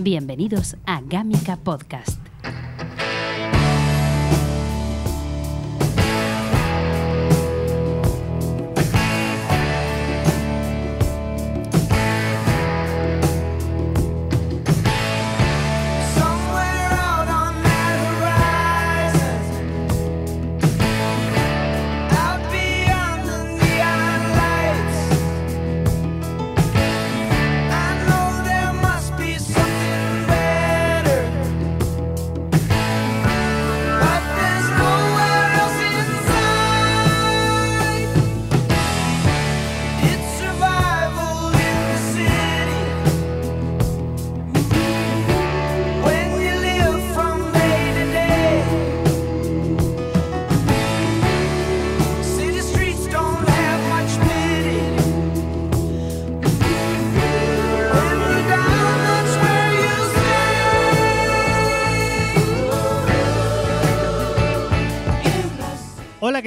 [0.00, 2.17] Bienvenidos a Gámica Podcast.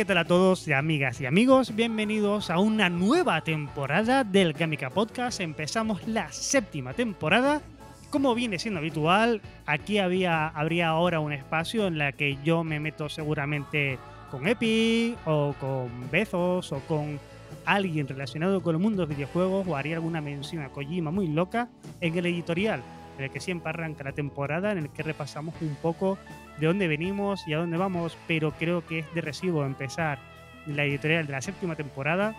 [0.02, 1.75] ¿Qué tal a todos, amigas y amigos?
[1.75, 5.39] Bienvenidos a una nueva temporada del Gamica Podcast.
[5.41, 7.61] Empezamos la séptima temporada.
[8.09, 12.79] Como viene siendo habitual, aquí había, habría ahora un espacio en la que yo me
[12.79, 13.99] meto seguramente
[14.31, 17.19] con Epi o con Bezos o con
[17.66, 21.69] alguien relacionado con el mundo de videojuegos o haría alguna mención a Kojima muy loca
[21.99, 22.81] en el editorial
[23.17, 26.17] en el que siempre arranca la temporada, en el que repasamos un poco
[26.61, 30.19] de dónde venimos y a dónde vamos, pero creo que es de recibo empezar
[30.67, 32.35] la editorial de la séptima temporada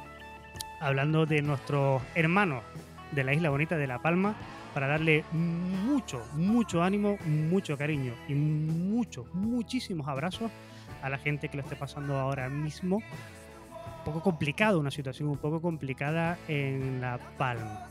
[0.81, 2.63] hablando de nuestros hermanos
[3.11, 4.37] de la isla bonita de La Palma
[4.75, 10.53] para darle mucho, mucho ánimo, mucho cariño y muchos, muchísimos abrazos
[11.03, 12.99] a la gente que lo esté pasando ahora mismo.
[12.99, 17.89] Un poco complicado, una situación un poco complicada en La Palma.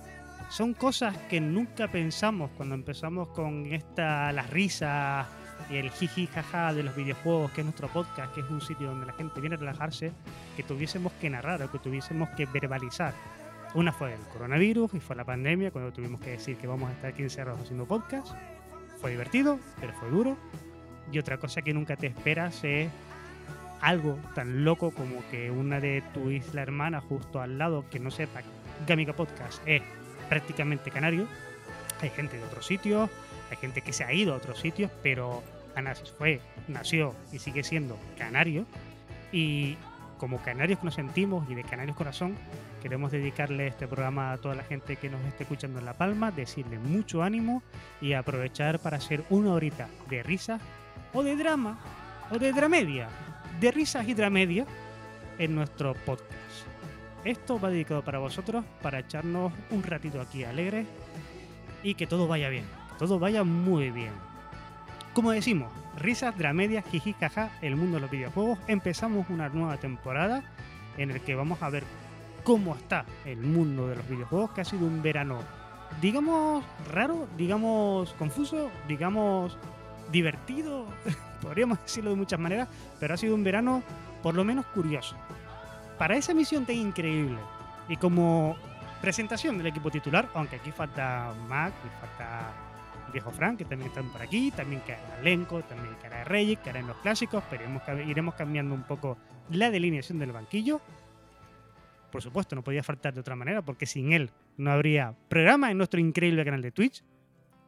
[0.50, 5.28] Son cosas que nunca pensamos cuando empezamos con esta, las risas
[5.70, 9.06] el jiji jaja de los videojuegos, que es nuestro podcast, que es un sitio donde
[9.06, 10.12] la gente viene a relajarse,
[10.56, 13.14] que tuviésemos que narrar o que tuviésemos que verbalizar.
[13.74, 16.94] Una fue el coronavirus y fue la pandemia, cuando tuvimos que decir que vamos a
[16.94, 18.34] estar aquí encerrados haciendo podcast.
[19.00, 20.38] Fue divertido, pero fue duro.
[21.12, 22.90] Y otra cosa que nunca te esperas es
[23.82, 28.12] algo tan loco como que una de tu isla hermana justo al lado, que no
[28.12, 28.42] sepa
[28.88, 29.82] Gamica Podcast, es
[30.30, 31.28] prácticamente canario.
[32.02, 33.10] Hay gente de otros sitios,
[33.52, 35.44] hay gente que se ha ido a otros sitios, pero
[35.76, 36.40] Ana fue,
[36.70, 38.66] nació y sigue siendo canario.
[39.34, 39.76] Y
[40.18, 42.38] como canarios que nos sentimos y de canarios corazón,
[42.82, 46.32] queremos dedicarle este programa a toda la gente que nos esté escuchando en La Palma,
[46.32, 47.62] decirle mucho ánimo
[48.00, 50.62] y aprovechar para hacer una horita de risas
[51.14, 51.78] o de drama
[52.32, 53.10] o de dramedia,
[53.60, 54.66] de risas y dramedia
[55.40, 56.32] en nuestro podcast.
[57.26, 60.88] Esto va dedicado para vosotros, para echarnos un ratito aquí alegres
[61.84, 62.66] y que todo vaya bien,
[63.02, 64.14] todo vaya muy bien.
[65.16, 68.60] Como decimos, risas, dramedias, jiji, jaja, el mundo de los videojuegos.
[68.68, 70.44] Empezamos una nueva temporada
[70.98, 71.84] en el que vamos a ver
[72.44, 75.40] cómo está el mundo de los videojuegos, que ha sido un verano,
[76.00, 79.58] digamos, raro, digamos, confuso, digamos,
[80.12, 80.86] divertido,
[81.42, 82.68] podríamos decirlo de muchas maneras,
[83.00, 83.82] pero ha sido un verano
[84.22, 85.16] por lo menos curioso.
[85.98, 87.40] Para esa misión tan increíble
[87.90, 88.56] y como
[89.02, 92.71] presentación del equipo titular, aunque aquí falta Mac y falta
[93.12, 96.88] viejo Frank, que también están por aquí, también quedará Lenko, también quedará Reyes, quedará en
[96.88, 99.18] los clásicos, pero iremos, iremos cambiando un poco
[99.50, 100.82] la delineación del banquillo.
[102.12, 105.78] Por supuesto, no podía faltar de otra manera, porque sin él no habría programa en
[105.78, 107.04] nuestro increíble canal de Twitch,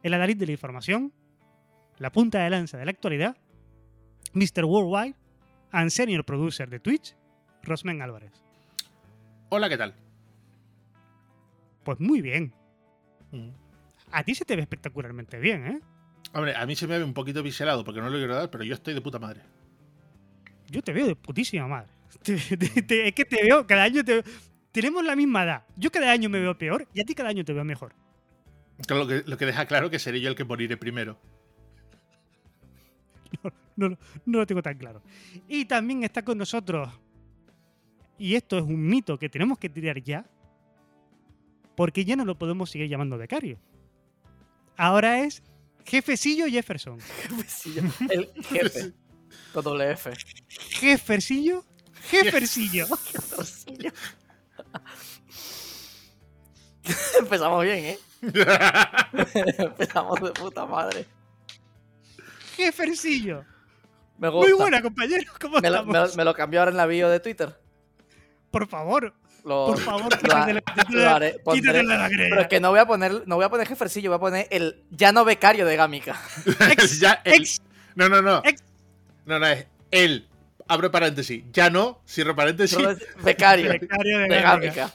[0.02, 1.12] el adalid de la información,
[1.98, 3.36] la punta de lanza de la actualidad,
[4.34, 4.64] Mr.
[4.64, 5.14] Worldwide
[5.70, 7.16] and Senior Producer de Twitch,
[7.62, 8.32] Rosmen Álvarez.
[9.48, 9.94] Hola, ¿qué tal?
[11.84, 12.52] Pues muy bien.
[14.14, 15.80] A ti se te ve espectacularmente bien, ¿eh?
[16.32, 18.64] Hombre, a mí se me ve un poquito biselado porque no lo quiero dar, pero
[18.64, 19.40] yo estoy de puta madre.
[20.68, 21.90] Yo te veo de putísima madre.
[22.22, 24.22] Te- te- te- es que te veo, cada año te
[24.72, 25.64] Tenemos la misma edad.
[25.76, 27.92] Yo cada año me veo peor y a ti cada año te veo mejor.
[28.88, 31.18] Lo que, lo que deja claro que seré yo el que moriré primero.
[33.76, 35.02] No, lo- no lo tengo tan claro.
[35.48, 36.88] Y también está con nosotros,
[38.18, 40.24] y esto es un mito que tenemos que tirar ya,
[41.76, 43.58] porque ya no lo podemos seguir llamando becario.
[44.76, 45.42] Ahora es
[45.84, 46.98] jefecillo Jefferson.
[47.00, 47.82] Jefecillo.
[48.10, 48.92] El jefe.
[49.52, 50.10] Con doble F.
[50.48, 51.64] Jeffercillo,
[52.10, 52.86] Jeffercillo.
[52.86, 53.92] Jefecillo.
[57.18, 57.98] Empezamos bien, ¿eh?
[59.58, 61.06] Empezamos de puta madre.
[62.56, 63.44] Jeffercillo.
[64.18, 64.48] Me gusta.
[64.50, 65.32] Muy buena, compañero.
[65.40, 67.58] ¿Cómo Me lo, me lo- me lo cambió ahora en la bio de Twitter.
[68.50, 69.14] Por favor.
[69.44, 72.08] Lo, Por favor, lo, quítatele, lo haré, pondré- quítatele la.
[72.08, 74.46] Pero es que no voy a poner, no voy a poner jefercillo, voy a poner
[74.50, 76.18] el ya no becario de Gamica.
[77.00, 77.60] Ya, el- ex.
[77.94, 78.40] no, no, no.
[78.44, 78.62] Ex.
[79.26, 80.26] No, no, es él.
[80.66, 81.44] Abre paréntesis.
[81.52, 82.78] Ya no, cierro paréntesis.
[83.22, 84.74] Becario Becario de de Gámica.
[84.74, 84.94] Gamica.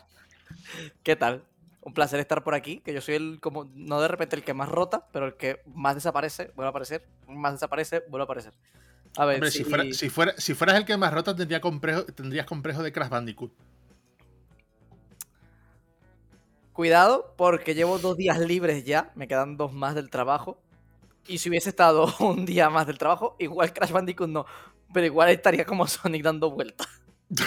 [1.03, 1.43] ¿Qué tal?
[1.81, 4.53] Un placer estar por aquí, que yo soy el, como, no de repente el que
[4.53, 8.53] más rota, pero el que más desaparece, vuelve a aparecer, más desaparece, vuelve a aparecer.
[9.15, 11.61] A ver, Hombre, si, si, fuera, si, fuera, si fueras el que más rota, tendría
[11.61, 13.51] complejo, tendrías complejo de Crash Bandicoot.
[16.73, 20.61] Cuidado, porque llevo dos días libres ya, me quedan dos más del trabajo.
[21.27, 24.45] Y si hubiese estado un día más del trabajo, igual Crash Bandicoot no,
[24.93, 26.87] pero igual estaría como Sonic dando vueltas.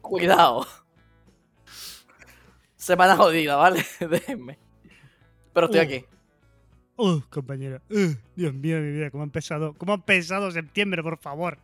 [0.00, 0.66] cuidado.
[2.76, 3.84] Semana jodida, ¿vale?
[4.00, 4.58] Déjenme.
[5.52, 5.82] Pero estoy Uh.
[5.82, 6.04] aquí.
[6.96, 7.80] Uh, compañero.
[7.90, 11.58] Uh, Dios mío, mi vida, cómo ha empezado, cómo ha empezado septiembre, por favor.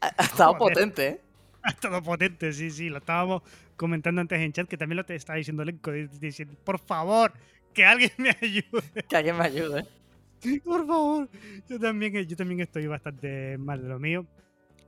[0.00, 0.74] Ha, ha estado Joder.
[0.74, 1.20] potente, ¿eh?
[1.62, 2.88] Ha estado potente, sí, sí.
[2.88, 3.42] Lo estábamos
[3.80, 7.32] comentando antes en chat, que también lo te estaba diciendo Lenko, di- diciendo, por favor,
[7.72, 9.04] que alguien me ayude.
[9.08, 9.86] Que alguien me ayude.
[10.64, 11.28] Por favor.
[11.68, 14.26] Yo también, yo también estoy bastante mal de lo mío.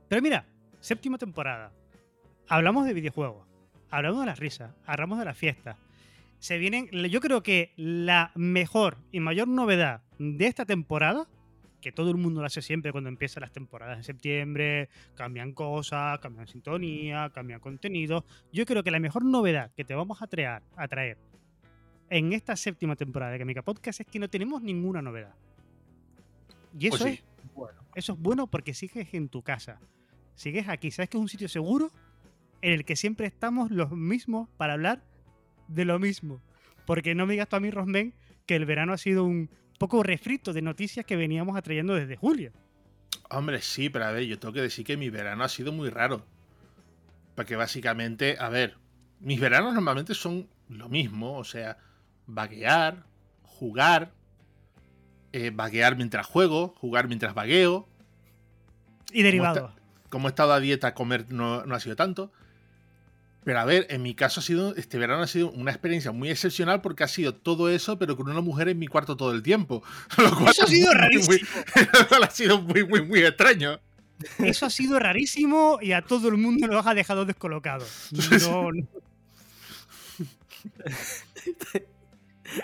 [0.07, 0.45] Pero mira,
[0.79, 1.71] séptima temporada.
[2.47, 3.47] Hablamos de videojuegos.
[3.89, 4.71] Hablamos de las risas.
[4.85, 5.77] Hablamos de la fiesta.
[6.39, 6.87] Se vienen.
[7.09, 11.27] Yo creo que la mejor y mayor novedad de esta temporada,
[11.83, 16.17] que todo el mundo lo hace siempre cuando empiezan las temporadas en septiembre, cambian cosas,
[16.19, 18.25] cambian sintonía, cambian contenido.
[18.53, 21.17] Yo creo que la mejor novedad que te vamos a traer, a traer
[22.09, 25.35] en esta séptima temporada de Kamica Podcast es que no tenemos ninguna novedad.
[26.79, 27.23] Y eso Pues sí.
[27.43, 27.81] es bueno.
[27.95, 29.79] Eso es bueno porque sigues en tu casa.
[30.35, 30.89] Sigues aquí.
[30.89, 31.91] Sabes que es un sitio seguro
[32.61, 35.03] en el que siempre estamos los mismos para hablar
[35.67, 36.41] de lo mismo.
[36.85, 38.13] Porque no me digas tú a mí, Rosmen,
[38.45, 39.49] que el verano ha sido un
[39.83, 42.53] poco refrito de noticias que veníamos atrayendo desde julio.
[43.29, 45.89] Hombre, sí, pero a ver, yo tengo que decir que mi verano ha sido muy
[45.89, 46.25] raro.
[47.35, 48.77] Porque básicamente, a ver,
[49.19, 51.77] mis veranos normalmente son lo mismo, o sea,
[52.27, 53.03] vaguear,
[53.43, 54.13] jugar,
[55.33, 57.85] eh, vaguear mientras juego, jugar mientras vagueo.
[59.11, 59.73] Y derivados.
[60.07, 62.31] Como he estado a dieta, comer no, no ha sido tanto.
[63.45, 66.29] Pero a ver, en mi caso ha sido, este verano ha sido una experiencia muy
[66.29, 69.43] excepcional porque ha sido todo eso, pero con una mujer en mi cuarto todo el
[69.43, 69.83] tiempo.
[70.17, 71.37] Lo cual Eso ha sido muy, rarísimo.
[71.37, 73.79] muy- lo cual ha sido muy, muy, muy extraño.
[74.39, 77.85] Eso ha sido rarísimo y a todo el mundo nos ha dejado descolocado.
[78.11, 78.87] No, no.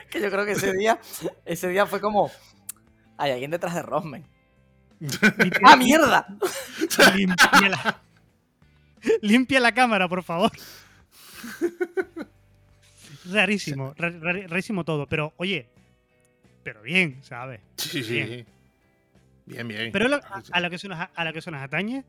[0.10, 1.00] Que yo creo que ese día,
[1.46, 2.32] ese día fue como.
[3.18, 4.24] Hay alguien detrás de Rosman.
[5.64, 6.28] ¡Ah, mierda!
[7.16, 8.02] Limpia la,
[9.22, 10.52] limpia la cámara, por favor.
[13.32, 15.08] Rarísimo, ra- ra- rarísimo todo.
[15.08, 15.68] Pero, oye,
[16.64, 17.60] pero bien, ¿sabes?
[17.78, 18.14] Sí, sí.
[18.14, 18.46] Bien.
[19.46, 19.92] Bien, bien.
[19.92, 22.04] Pero lo- a, a lo que eso nos, a lo que eso nos atañe,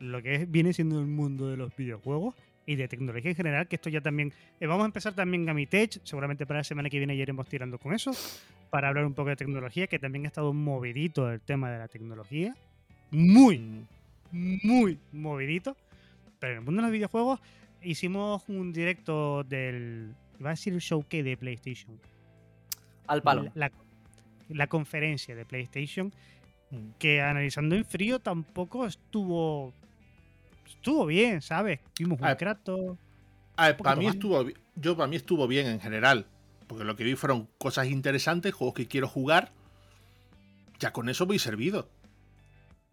[0.00, 2.34] lo que es- viene siendo el mundo de los videojuegos
[2.66, 4.32] y de tecnología en general, que esto ya también...
[4.60, 7.78] eh, vamos a empezar también Gamitech, seguramente para la semana que viene ya iremos tirando
[7.78, 8.10] con eso,
[8.70, 11.88] para hablar un poco de tecnología, que también ha estado movidito el tema de la
[11.88, 12.54] tecnología.
[13.12, 13.86] Muy,
[14.32, 15.76] muy movidito.
[16.46, 17.40] Pero en el mundo de los videojuegos
[17.82, 20.14] hicimos un directo del...
[20.38, 21.98] Iba a decir el showcase de PlayStation.
[23.08, 23.50] Al palo.
[23.54, 23.72] La,
[24.48, 26.12] la conferencia de PlayStation
[26.70, 26.90] Mm.
[26.98, 29.72] que analizando en frío tampoco estuvo
[30.66, 31.78] estuvo bien, ¿sabes?
[31.96, 32.96] Vimos un Ah, Kratos.
[33.56, 34.14] A ver, poquito para mí más.
[34.16, 34.44] estuvo
[34.74, 36.26] yo para mí estuvo bien en general,
[36.66, 39.52] porque lo que vi fueron cosas interesantes, juegos que quiero jugar.
[40.80, 41.88] Ya con eso voy servido.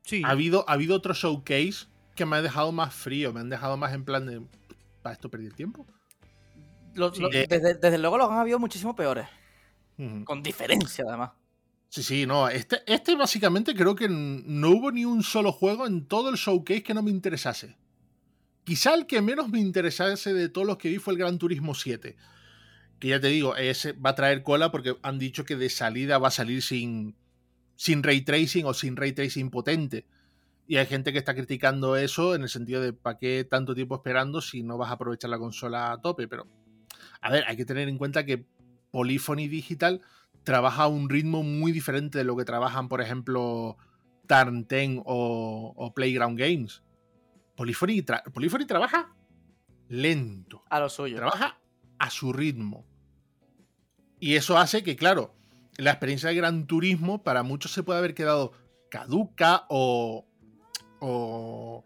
[0.03, 3.49] Sí, Ha habido ha habido otro showcase que me ha dejado más frío, me han
[3.49, 4.41] dejado más en plan de
[5.01, 5.85] para esto perdí el tiempo.
[6.95, 7.21] Lo- Sí.
[7.21, 7.45] lo- Eh.
[7.49, 9.27] desde, desde luego los han habido muchísimo peores.
[10.25, 11.31] Con diferencia, además.
[11.89, 16.07] Sí, sí, no, este este básicamente creo que no hubo ni un solo juego en
[16.07, 17.77] todo el showcase que no me interesase.
[18.63, 21.75] Quizá el que menos me interesase de todos los que vi fue el Gran Turismo
[21.75, 22.15] 7.
[22.99, 26.17] Que ya te digo, ese va a traer cola porque han dicho que de salida
[26.17, 27.15] va a salir sin,
[27.75, 30.07] sin ray tracing o sin ray tracing potente.
[30.67, 33.95] Y hay gente que está criticando eso en el sentido de ¿para qué tanto tiempo
[33.95, 36.27] esperando si no vas a aprovechar la consola a tope?
[36.27, 36.47] Pero,
[37.21, 38.45] a ver, hay que tener en cuenta que
[38.91, 40.01] Polyphony Digital
[40.43, 43.77] trabaja a un ritmo muy diferente de lo que trabajan, por ejemplo,
[44.27, 46.81] 10 o, o Playground Games.
[47.55, 49.13] Polyphony, tra- Polyphony trabaja
[49.89, 51.17] lento A lo suyo.
[51.17, 51.59] trabaja
[51.99, 52.85] a su ritmo.
[54.19, 55.35] Y eso hace que, claro,
[55.77, 58.53] la experiencia de Gran Turismo para muchos se puede haber quedado
[58.89, 60.25] caduca o,
[61.05, 61.85] o,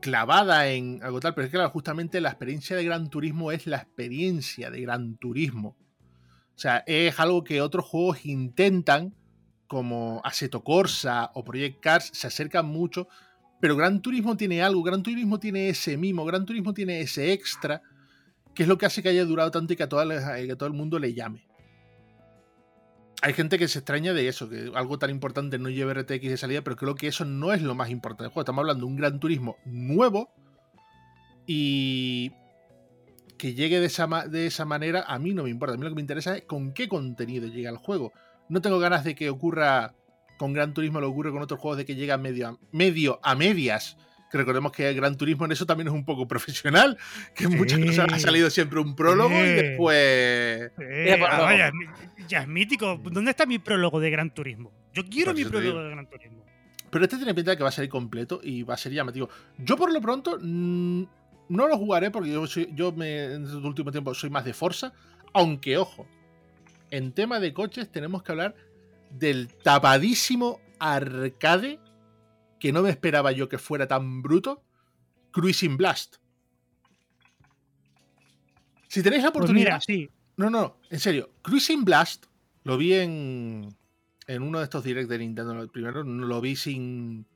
[0.00, 1.34] clavada en algo tal.
[1.34, 5.16] Pero es que, claro, justamente la experiencia de Gran Turismo es la experiencia de Gran
[5.16, 5.76] Turismo.
[6.56, 9.14] O sea, es algo que otros juegos intentan,
[9.66, 13.08] como Assetto Corsa o Project Cars, se acercan mucho,
[13.60, 17.80] Pero Gran Turismo tiene algo, Gran Turismo tiene ese mimo, Gran Turismo tiene ese extra,
[18.54, 20.66] que es lo que hace que haya durado tanto y que la- que a todo
[20.66, 21.46] el mundo le llame.
[23.22, 26.36] Hay gente que se extraña de eso, que algo tan importante no lleve RTX de
[26.36, 28.42] salida, pero creo que eso no es lo más importante del juego.
[28.42, 30.30] Estamos hablando de un Gran Turismo nuevo
[31.46, 32.32] y
[33.38, 35.74] que llegue de esa, de esa manera a mí no me importa.
[35.74, 38.12] A mí lo que me interesa es con qué contenido llega el juego.
[38.48, 39.94] No tengo ganas de que ocurra
[40.38, 43.34] con Gran Turismo, lo ocurre con otros juegos de que llega medio a, medio a
[43.34, 43.96] medias.
[44.34, 46.98] Que recordemos que el Gran Turismo en eso también es un poco profesional,
[47.36, 47.56] que en Sí.
[47.56, 50.72] muchas cosas ha salido siempre un prólogo y después...
[50.76, 51.70] Ah, vaya,
[52.26, 53.00] ya es mítico.
[53.12, 54.72] ¿Dónde está mi prólogo de Gran Turismo?
[54.92, 55.84] Yo quiero Por mi prólogo digo.
[55.84, 56.44] de Gran Turismo.
[56.90, 59.28] Pero este tiene pinta de que va a salir completo y va a ser llamativo.
[59.56, 61.06] Yo por lo pronto no
[61.48, 64.92] lo jugaré porque yo, soy- yo me, en este último tiempo soy más de Forza.
[65.32, 66.08] Aunque, ojo,
[66.90, 68.56] en tema de coches tenemos que hablar
[69.10, 71.78] del tapadísimo arcade
[72.64, 74.64] que no me esperaba yo que fuera tan bruto.
[75.32, 76.16] Cruising Blast.
[78.88, 79.66] Si tenéis la Pues oportunidad...
[79.66, 80.08] mira, sí.
[80.38, 81.30] No, no, en serio.
[81.42, 82.24] Cruising Blast
[82.62, 83.68] lo vi en,
[84.26, 85.60] en uno de estos directs de Nintendo.
[85.60, 87.26] El primero lo vi sin.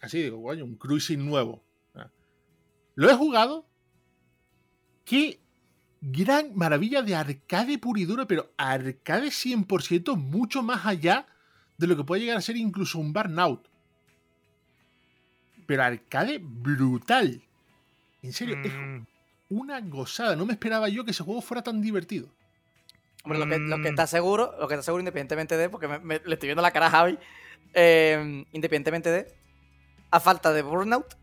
[0.00, 1.64] Así digo, coño, un Cruising nuevo.
[2.94, 3.66] Lo he jugado.
[5.04, 5.40] Qué
[6.00, 11.26] gran maravilla de arcade puro y duro, pero arcade 100% mucho más allá
[11.78, 13.71] de lo que puede llegar a ser incluso un Burnout.
[15.72, 17.40] Pero arcade brutal.
[18.22, 19.06] En serio, es Mm,
[19.48, 20.36] una gozada.
[20.36, 22.28] No me esperaba yo que ese juego fuera tan divertido.
[23.24, 23.86] Hombre, lo que, lo que Mm.
[23.94, 26.72] está seguro, lo que está seguro independientemente de, porque me- me- le estoy viendo la
[26.72, 27.18] cara a Javi,
[27.72, 29.34] eh, independientemente de,
[30.10, 31.16] a falta de Burnout,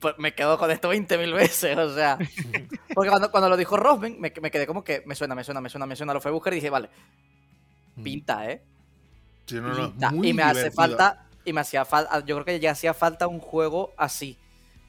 [0.00, 2.18] pues me quedo con esto 20.000 veces, o sea.
[2.92, 5.60] Porque cuando, cuando lo dijo Rosben, me, me quedé como que me suena, me suena,
[5.60, 6.90] me suena, me suena, lo fui a buscar y dije, vale,
[8.02, 8.62] pinta, ¿eh?
[9.46, 12.94] Sí, no, y me hace falta, y me hacía falta, yo creo que ya hacía
[12.94, 14.38] falta un juego así.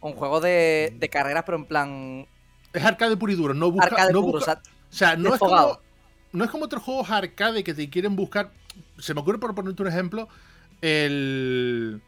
[0.01, 2.27] Un juego de, de carreras, pero en plan
[2.73, 3.53] Es arcade puro y duro.
[3.53, 5.79] No busca, arcade no puro, busca- o sea, o sea, no es, como,
[6.31, 8.51] no es como otros juegos arcade que te quieren buscar.
[8.99, 10.27] Se me ocurre, por ponerte un ejemplo,
[10.81, 12.01] el.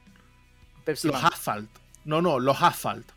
[0.86, 1.32] Pepsi Los Man.
[1.34, 1.70] Asphalt.
[2.06, 3.08] No, no, los Asphalt.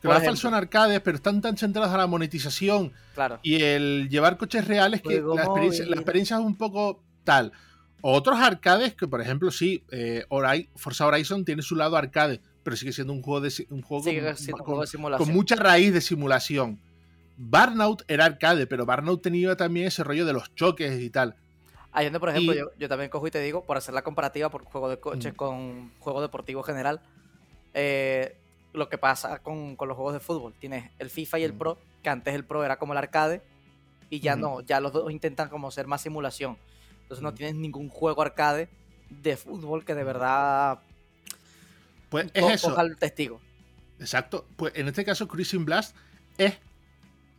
[0.00, 3.38] Que los Asphalt son arcades, pero están tan centrados a la monetización Claro.
[3.42, 7.52] y el llevar coches reales que la experiencia, la experiencia es un poco tal.
[8.02, 10.26] Otros arcades que, por ejemplo, sí, eh,
[10.76, 14.12] Forza Horizon tiene su lado arcade, pero sigue siendo un juego de un juego con-
[14.16, 15.26] un con- juego de simulación.
[15.26, 16.80] con mucha raíz de simulación.
[17.36, 21.36] Burnout era arcade, pero Burnout tenía también ese rollo de los choques y tal.
[21.92, 24.02] Ahí donde, por ejemplo, Y- yo, yo también cojo y te digo, por hacer la
[24.02, 25.36] comparativa por juego de coches Mm.
[25.36, 27.00] con juego deportivo general,
[27.74, 28.36] eh,
[28.72, 30.54] lo que pasa con, con los juegos de fútbol.
[30.58, 31.58] Tienes el FIFA y el Mm.
[31.58, 33.42] Pro, que antes el Pro era como el arcade,
[34.10, 36.56] y ya no, ya los dos intentan como ser más simulación.
[37.12, 38.70] Entonces no tienes ningún juego arcade
[39.10, 40.78] de fútbol que de verdad
[42.08, 42.74] Pues es eso.
[42.98, 43.38] testigo.
[44.00, 44.46] Exacto.
[44.56, 45.94] Pues en este caso, Cruising Blast
[46.38, 46.54] es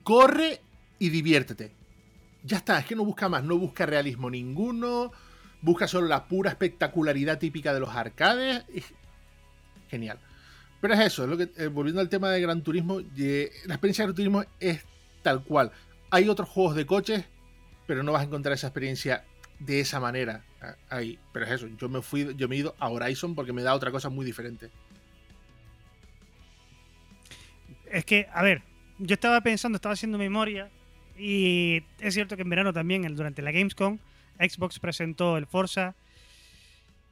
[0.04, 0.62] corre
[1.00, 1.72] y diviértete.
[2.44, 5.12] Ya está, es que no busca más, no busca realismo ninguno,
[5.64, 8.66] busca solo la pura espectacularidad típica de los arcades.
[9.90, 10.20] Genial.
[10.82, 13.74] Pero es eso, es lo que, eh, volviendo al tema de Gran Turismo, eh, la
[13.74, 14.86] experiencia de Gran Turismo es
[15.24, 15.72] tal cual.
[16.12, 17.26] Hay otros juegos de coches,
[17.88, 19.26] pero no vas a encontrar esa experiencia
[19.60, 21.20] de esa manera ah, ahí.
[21.32, 23.74] Pero es eso, yo me fui, yo me he ido a Horizon porque me da
[23.74, 24.70] otra cosa muy diferente.
[27.86, 28.64] Es que, a ver,
[28.98, 30.70] yo estaba pensando, estaba haciendo memoria
[31.18, 34.00] y es cierto que en verano también, durante la Gamescom,
[34.40, 35.96] Xbox presentó el Forza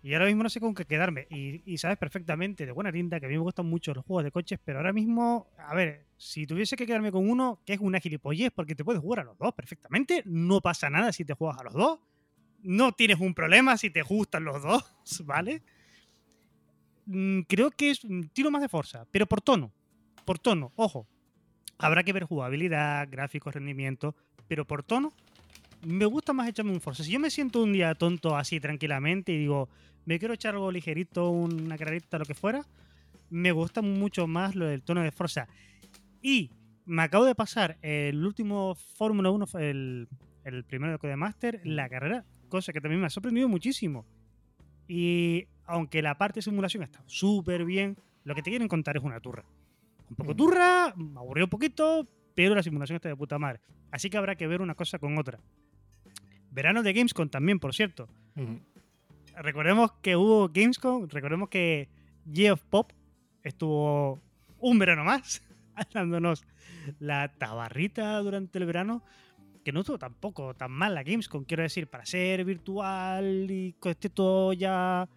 [0.04, 1.28] y ahora mismo no sé con qué quedarme.
[1.30, 4.24] Y, y sabes perfectamente, de buena tinta, que a mí me gustan mucho los juegos
[4.24, 7.80] de coches, pero ahora mismo, a ver, si tuviese que quedarme con uno, que es
[7.80, 11.34] una gilipollez, porque te puedes jugar a los dos perfectamente, no pasa nada si te
[11.34, 12.00] juegas a los dos,
[12.64, 14.84] no tienes un problema si te gustan los dos,
[15.26, 15.64] ¿vale?
[17.06, 19.72] Mm, Creo que es un tiro más de Forza, pero por tono
[20.26, 21.08] por tono, ojo,
[21.78, 24.16] habrá que ver jugabilidad, gráficos, rendimiento,
[24.48, 25.12] pero por tono,
[25.86, 27.04] me gusta más echarme un Forza.
[27.04, 29.70] Si yo me siento un día tonto así tranquilamente y digo,
[30.06, 32.66] me quiero echar algo ligerito, una carrerita, lo que fuera,
[33.30, 35.48] me gusta mucho más lo del tono de Forza.
[36.22, 36.52] Y
[36.86, 40.08] me acabo de pasar el último Fórmula 1, el,
[40.44, 44.06] el primero de Codemaster, la carrera, cosa que también me ha sorprendido muchísimo.
[44.88, 49.04] Y aunque la parte de simulación está súper bien, lo que te quieren contar es
[49.04, 49.44] una turra.
[50.10, 50.38] Un poco Mm.
[50.38, 53.60] turra, me aburrió un poquito, pero la simulación está de puta madre.
[53.90, 55.40] Así que habrá que ver una cosa con otra.
[56.52, 58.08] Verano de Gamescom también, por cierto.
[59.38, 61.88] Recordemos que hubo Gamescom, recordemos que
[62.32, 62.92] Geoff Pop
[63.44, 64.22] estuvo
[64.60, 65.42] un verano más
[65.94, 66.44] dándonos
[67.00, 69.04] la tabarrita durante el verano,
[69.64, 73.92] que no estuvo tampoco tan mal la Gamescom, quiero decir, para ser virtual y que
[73.92, 75.08] esté todo ya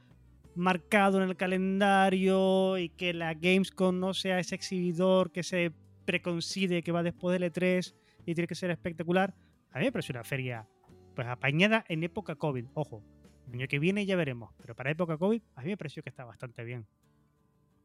[0.55, 5.73] marcado en el calendario y que la Gamescom no sea ese exhibidor que se
[6.05, 7.95] preconcide que va después del E3
[8.27, 9.35] y tiene que ser espectacular,
[9.73, 10.67] a mí me parece una feria
[11.15, 12.67] pues apañada en época COVID.
[12.75, 13.03] Ojo,
[13.49, 16.11] el año que viene ya veremos, pero para época COVID a mí me pareció que
[16.11, 16.87] está bastante bien.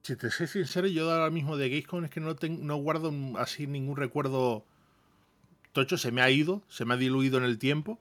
[0.04, 3.12] Si te soy sincero, yo ahora mismo de Gamescom es que no, ten- no guardo
[3.38, 4.66] así ningún recuerdo
[5.72, 8.00] tocho, se me ha ido, se me ha diluido en el tiempo.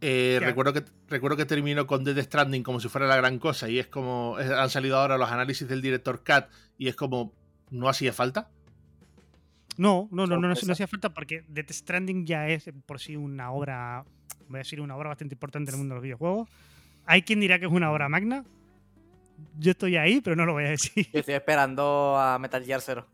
[0.00, 3.68] Eh, recuerdo, que, recuerdo que terminó con Dead Stranding como si fuera la gran cosa
[3.68, 7.32] y es como, es- han salido ahora los análisis del director Cat y es como,
[7.70, 8.48] no hacía falta.
[9.76, 10.66] No, no, no, no, no, Sorpresa.
[10.66, 14.04] no hacía falta porque Death Stranding ya es por sí una obra,
[14.48, 16.48] voy a decir una obra bastante importante en el mundo de los videojuegos.
[17.06, 18.44] Hay quien dirá que es una obra magna.
[19.58, 21.08] Yo estoy ahí, pero no lo voy a decir.
[21.12, 23.06] Yo estoy esperando a Metal Gear Zero.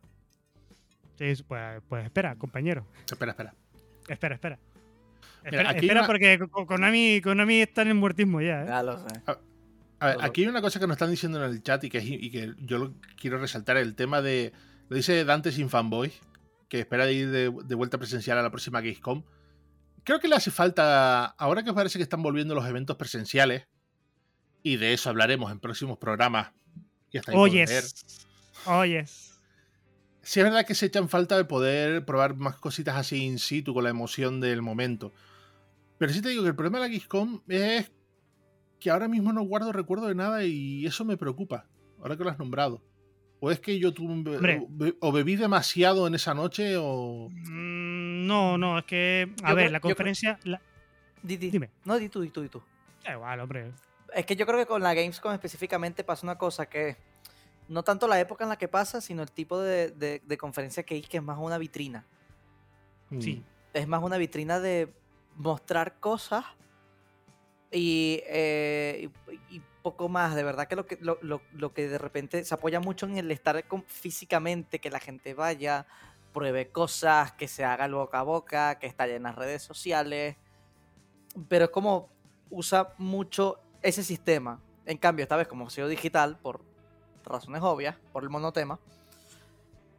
[1.18, 2.86] Sí, pues, pues espera, compañero.
[3.10, 3.54] Espera, espera.
[4.08, 4.58] Espera, espera.
[5.44, 8.66] Mira, Espera, espera una- porque Ko- Konami, Konami está en el muertismo ya, ¿eh?
[8.66, 9.14] Ya lo sé.
[10.00, 11.98] A ver, aquí hay una cosa que nos están diciendo en el chat y que,
[12.02, 14.52] y que yo lo quiero resaltar, el tema de,
[14.88, 16.12] lo dice Dante sin fanboy,
[16.68, 19.22] que espera de ir de, de vuelta presencial a la próxima Gamescom.
[20.02, 23.66] Creo que le hace falta, ahora que parece que están volviendo los eventos presenciales,
[24.62, 26.52] y de eso hablaremos en próximos programas,
[27.10, 27.70] y hasta ahí por Oyes.
[27.70, 27.84] ver.
[30.24, 33.74] Sí es verdad que se echan falta de poder probar más cositas así in situ
[33.74, 35.12] con la emoción del momento.
[35.98, 37.92] Pero sí te digo que el problema de la Gamescom es
[38.80, 41.66] que ahora mismo no guardo recuerdo de nada y eso me preocupa,
[42.00, 42.82] ahora que lo has nombrado.
[43.40, 44.58] O es que yo tuve un be- Hombre.
[44.62, 47.28] o be- o bebí demasiado en esa noche o...
[47.30, 49.30] Mm, No, no, es que.
[49.42, 50.38] A Yo ver, creo- la creo- conferencia.
[50.44, 50.60] la-
[51.22, 51.70] Di- di- Dime.
[51.84, 52.62] No, di tú, di tú, di tú.
[53.04, 53.72] Da igual, hombre.
[54.14, 56.96] Es que yo creo que con la Gamescom específicamente pasa una cosa que
[57.68, 60.82] no tanto la época en la que pasa, sino el tipo de, de- de conferencia
[60.82, 62.06] que hay, que es más una vitrina.
[63.20, 63.42] Sí.
[63.72, 64.92] Es más una vitrina de
[65.36, 66.44] mostrar cosas
[67.70, 69.08] y, eh,
[69.50, 70.34] y- y poco más.
[70.34, 73.18] De verdad que lo, que lo, lo- lo que de repente se apoya mucho en
[73.18, 75.86] el estar con- físicamente, que la gente vaya,
[76.32, 80.36] pruebe cosas, que se haga el boca a boca, que estalle en las redes sociales.
[81.48, 82.10] Pero es como
[82.50, 84.60] usa mucho ese sistema.
[84.86, 86.62] En cambio, esta vez como ha sido digital, por
[87.32, 88.78] razones obvias, por el monotema,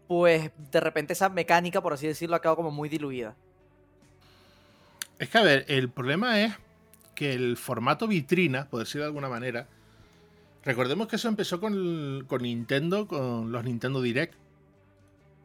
[0.08, 3.36] pues de repente esa mecánica, por así decirlo, ha quedado como muy diluida.
[5.18, 6.54] Es que, a ver, el problema es
[7.16, 9.68] que el formato vitrina, por decirlo de alguna manera,
[10.64, 14.34] recordemos que eso empezó con, el- con Nintendo, con los Nintendo Direct.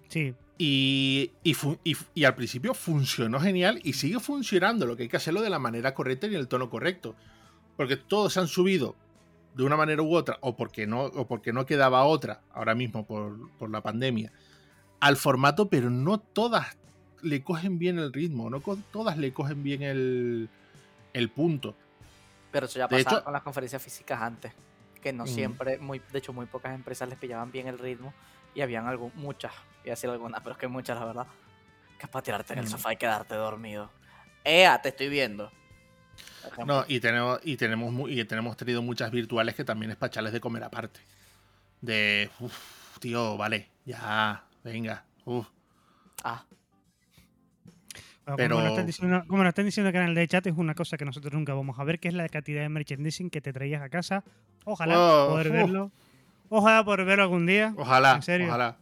[0.08, 0.34] Sí.
[0.58, 1.56] Y, y,
[2.14, 4.84] y al principio funcionó genial y sigue funcionando.
[4.84, 7.14] Lo que hay que hacerlo de la manera correcta y en el tono correcto.
[7.76, 8.94] Porque todos se han subido
[9.54, 13.04] de una manera u otra, o porque no, o porque no quedaba otra ahora mismo
[13.06, 14.32] por, por la pandemia,
[15.00, 16.76] al formato, pero no todas
[17.22, 18.60] le cogen bien el ritmo, no
[18.92, 20.48] todas le cogen bien el,
[21.12, 21.74] el punto.
[22.52, 24.52] Pero eso ya De pasaba hecho- con las conferencias físicas antes.
[25.00, 25.28] Que no Mm.
[25.28, 28.12] siempre, muy, de hecho, muy pocas empresas les pillaban bien el ritmo.
[28.54, 29.52] Y habían algún, muchas,
[29.84, 31.26] y decir algunas, pero es que muchas, la verdad.
[31.98, 33.90] Que es para tirarte en el sofá y quedarte dormido.
[34.44, 34.80] ¡Ea!
[34.82, 35.50] Te estoy viendo.
[36.66, 40.32] No, y tenemos, y tenemos, y tenemos tenido muchas virtuales que también es para echarles
[40.32, 41.00] de comer aparte.
[41.80, 45.46] De, uff, tío, vale, ya, venga, uff.
[46.24, 46.44] Ah,
[48.36, 50.54] Pero- Como, nos están diciendo, como nos están diciendo en el canal de chat, es
[50.56, 53.40] una cosa que nosotros nunca vamos a ver, que es la cantidad de merchandising que
[53.40, 54.22] te traías a casa.
[54.64, 55.52] Ojalá Oh, poder uf.
[55.52, 55.90] verlo.
[56.48, 57.74] Ojalá poder verlo algún día.
[57.76, 58.46] Ojalá, ¿En serio?
[58.48, 58.76] ojalá.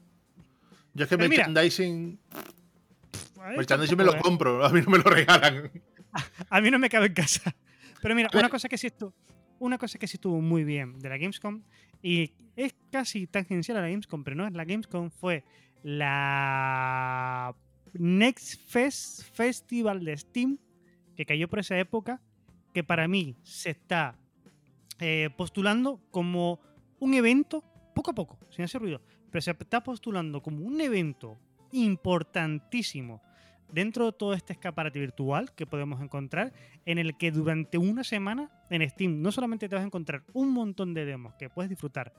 [0.94, 2.18] Yo es que Pero mira, merchandising,
[3.40, 4.20] Ay, merchandising me lo ¿eh?
[4.20, 5.70] compro, a mí no me lo regalan.
[6.51, 7.55] A mí no me cabe en casa.
[8.01, 9.14] Pero mira, una cosa que sí estuvo,
[9.59, 11.62] una cosa que sí estuvo muy bien de la Gamescom
[12.03, 15.44] y es casi tangencial a la Gamescom, pero no es la Gamescom, fue
[15.83, 17.55] la
[17.94, 20.59] Next Fest Festival de Steam
[21.16, 22.21] que cayó por esa época,
[22.73, 24.16] que para mí se está
[25.01, 26.61] eh, postulando como
[27.01, 31.37] un evento, poco a poco, sin hacer ruido, pero se está postulando como un evento
[31.73, 33.21] importantísimo
[33.72, 36.52] dentro de todo este escaparate virtual que podemos encontrar,
[36.87, 40.52] en el que durante una semana en Steam no solamente te vas a encontrar un
[40.52, 42.12] montón de demos que puedes disfrutar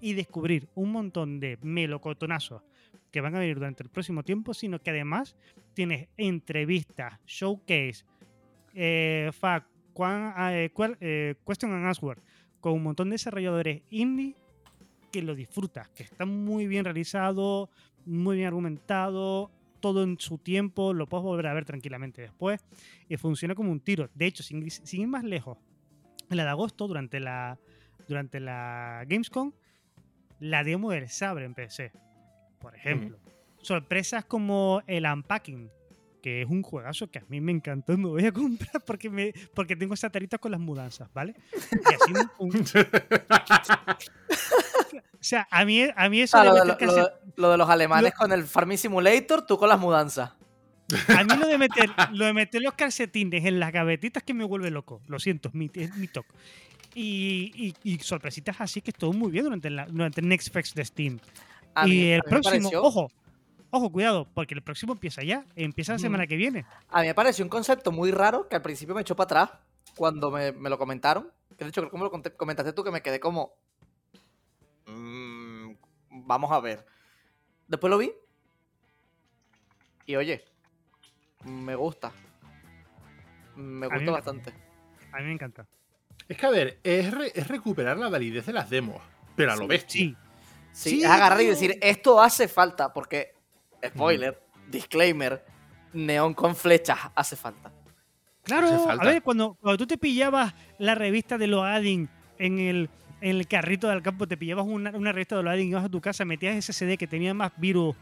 [0.00, 2.62] y descubrir un montón de melocotonazos
[3.10, 5.36] que van a venir durante el próximo tiempo, sino que además
[5.74, 8.04] tienes entrevistas, showcase,
[8.74, 12.20] eh, fact, eh, eh, question and answer,
[12.60, 14.36] con un montón de desarrolladores indie
[15.10, 17.70] que lo disfrutas, que está muy bien realizado,
[18.04, 19.50] muy bien argumentado,
[19.92, 22.60] todo en su tiempo, lo puedes volver a ver tranquilamente después
[23.08, 24.10] y funciona como un tiro.
[24.14, 25.58] De hecho, sin, sin ir más lejos,
[26.28, 27.56] la de agosto, durante la,
[28.08, 29.52] durante la Gamescom,
[30.40, 31.92] la demo del Sabre en PC,
[32.58, 33.18] por ejemplo.
[33.62, 35.70] Sorpresas como el unpacking,
[36.10, 39.08] porque es un juegazo que a mí me encantó y me voy a comprar porque,
[39.08, 41.34] me, porque tengo esa tarita con las mudanzas, ¿vale?
[41.88, 42.66] Y así un- un-
[44.94, 48.32] o sea, a mí, a mí eso Ah, lo, de, lo- lo los alemanes con
[48.32, 50.32] el Farming Simulator, tú con las mudanzas.
[51.08, 54.44] a mí lo de meter, lo de meter los calcetines en las gavetitas que me
[54.44, 55.00] vuelve loco.
[55.08, 56.28] Lo siento, es mi, es mi toque.
[56.94, 60.74] Y, y- y sorpresitas así que estuvo muy bien durante, la, durante el Next Fest
[60.76, 61.18] de Steam.
[61.74, 63.10] A y mí, el próximo, pareció- ojo,
[63.70, 66.02] ojo, cuidado, porque el próximo empieza ya, empieza la Ujú.
[66.04, 66.64] semana que viene.
[66.88, 69.60] A mí me pareció un concepto muy raro que al principio me echó para atrás
[69.94, 71.30] cuando me, me lo comentaron.
[71.58, 73.52] Que de hecho, creo que me lo comentaste tú que me quedé como.
[76.26, 76.84] "Mm, vamos a ver.
[77.68, 78.12] Después lo vi.
[80.06, 80.44] Y oye,
[81.44, 82.12] me gusta.
[83.56, 84.52] Me A gusta me- bastante.
[85.12, 85.66] A mí me encanta.
[86.28, 89.00] Es que, a ver, es, re- es recuperar la validez de las demos,
[89.34, 90.00] pero a lo Sí, bestia.
[90.00, 90.16] Sí,
[90.72, 93.32] Sí, Sí, es agarrar y decir, esto hace falta, porque,
[93.86, 95.42] spoiler, disclaimer,
[95.94, 97.72] neón con flechas hace falta.
[98.42, 99.04] Claro, Hace a falta.
[99.06, 102.08] ver, cuando, cuando tú te pillabas la revista de Loading
[102.38, 105.84] en el, en el carrito del campo, te pillabas una, una revista de Loading, ibas
[105.84, 107.96] a tu casa, metías ese CD que tenía más virus,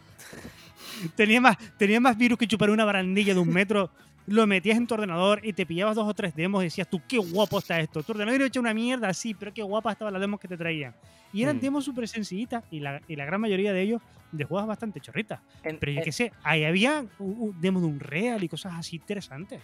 [1.16, 3.90] tenía más, tenía más virus que chupar una barandilla de un metro,
[4.26, 7.00] lo metías en tu ordenador y te pillabas dos o tres demos y decías tú,
[7.06, 8.02] qué guapo está esto.
[8.02, 10.56] Tu ordenador era hecho una mierda, sí, pero qué guapas estaban las demos que te
[10.56, 10.94] traían.
[11.32, 11.60] Y eran Mm.
[11.60, 14.00] demos súper sencillitas y la, y la gran mayoría de ellos
[14.32, 15.40] de juegos bastante chorritas.
[15.62, 18.72] En- Pero yo qué sé, ahí había uh, uh, demos de un real y cosas
[18.76, 19.60] así interesantes.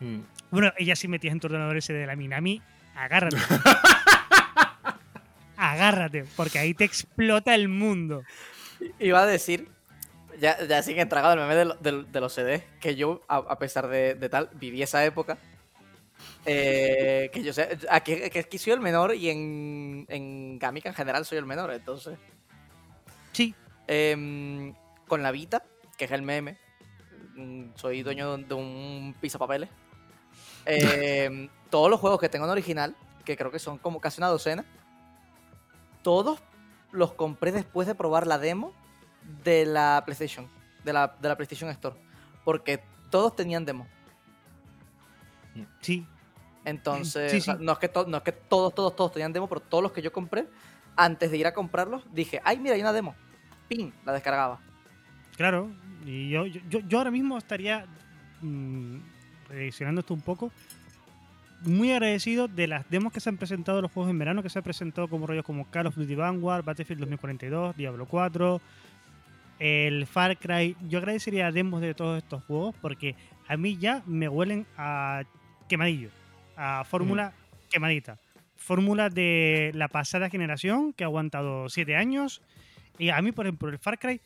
[0.00, 0.18] Mm.
[0.50, 2.60] Bueno, ella sí metías en tu ordenador ese de la Minami,
[2.94, 3.36] agárrate.
[5.56, 8.22] agárrate, porque ahí te explota el mundo.
[8.98, 9.68] Iba a decir,
[10.40, 13.36] ya, ya sigue entregado el meme de, lo- de- de los CDs, que yo, a,
[13.36, 15.38] a pesar de, de tal, viví esa época.
[16.46, 20.94] Eh, que yo sé, aquí, que aquí soy el menor y en, en Gamica en
[20.94, 22.18] general soy el menor, entonces.
[23.32, 23.54] Sí,
[23.86, 24.72] Em,
[25.08, 25.62] con la Vita,
[25.98, 26.56] que es el meme.
[27.34, 29.68] mm, Soy dueño de un pisapapeles.
[30.66, 34.28] Em, todos los juegos que tengo en original, que creo que son como casi una
[34.28, 34.64] docena,
[36.04, 36.40] todos
[36.92, 38.72] los compré después de probar la demo
[39.42, 40.48] de la PlayStation,
[40.84, 41.96] de la, de la PlayStation Store.
[42.44, 43.88] Porque todos tenían demo.
[45.80, 46.06] sí.
[46.66, 47.64] Entonces, Sí, o sea, sí.
[47.64, 49.92] no, es que to- no es que todos, todos, todos tenían demo, pero todos los
[49.92, 50.46] que yo compré,
[50.96, 53.14] antes de ir a comprarlos, dije, ay, mira, hay una demo.
[53.68, 54.60] Pin, la descargaba.
[55.36, 55.70] Claro.
[56.06, 57.84] Y yo, yo, yo- ahora mismo estaría
[58.40, 58.96] mm,
[59.48, 60.52] revisionando esto un poco.
[61.66, 64.58] Muy agradecido de las demos que se han presentado los juegos en verano, que se
[64.58, 68.60] han presentado como rollos como Call of Duty Vanguard, Battlefield 2042, Diablo 4,
[69.60, 70.76] el Far Cry.
[70.88, 73.14] Yo agradecería demos de todos estos juegos porque
[73.48, 75.22] a mí ya me huelen a
[75.66, 76.10] quemadillo,
[76.54, 77.32] a fórmula
[77.70, 78.18] quemadita.
[78.56, 82.42] Fórmula de la pasada generación que ha aguantado 7 años.
[82.98, 84.20] Y a mí, por ejemplo, el Far Cry,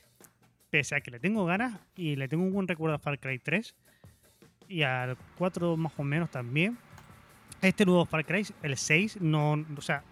[0.70, 3.38] pese a que le tengo ganas y le tengo un buen recuerdo a Far Cry
[3.38, 3.74] 3
[4.68, 6.77] y al 4 más o menos también.
[7.62, 10.03] Este nuevo Far Cry, el 6, no, o sea,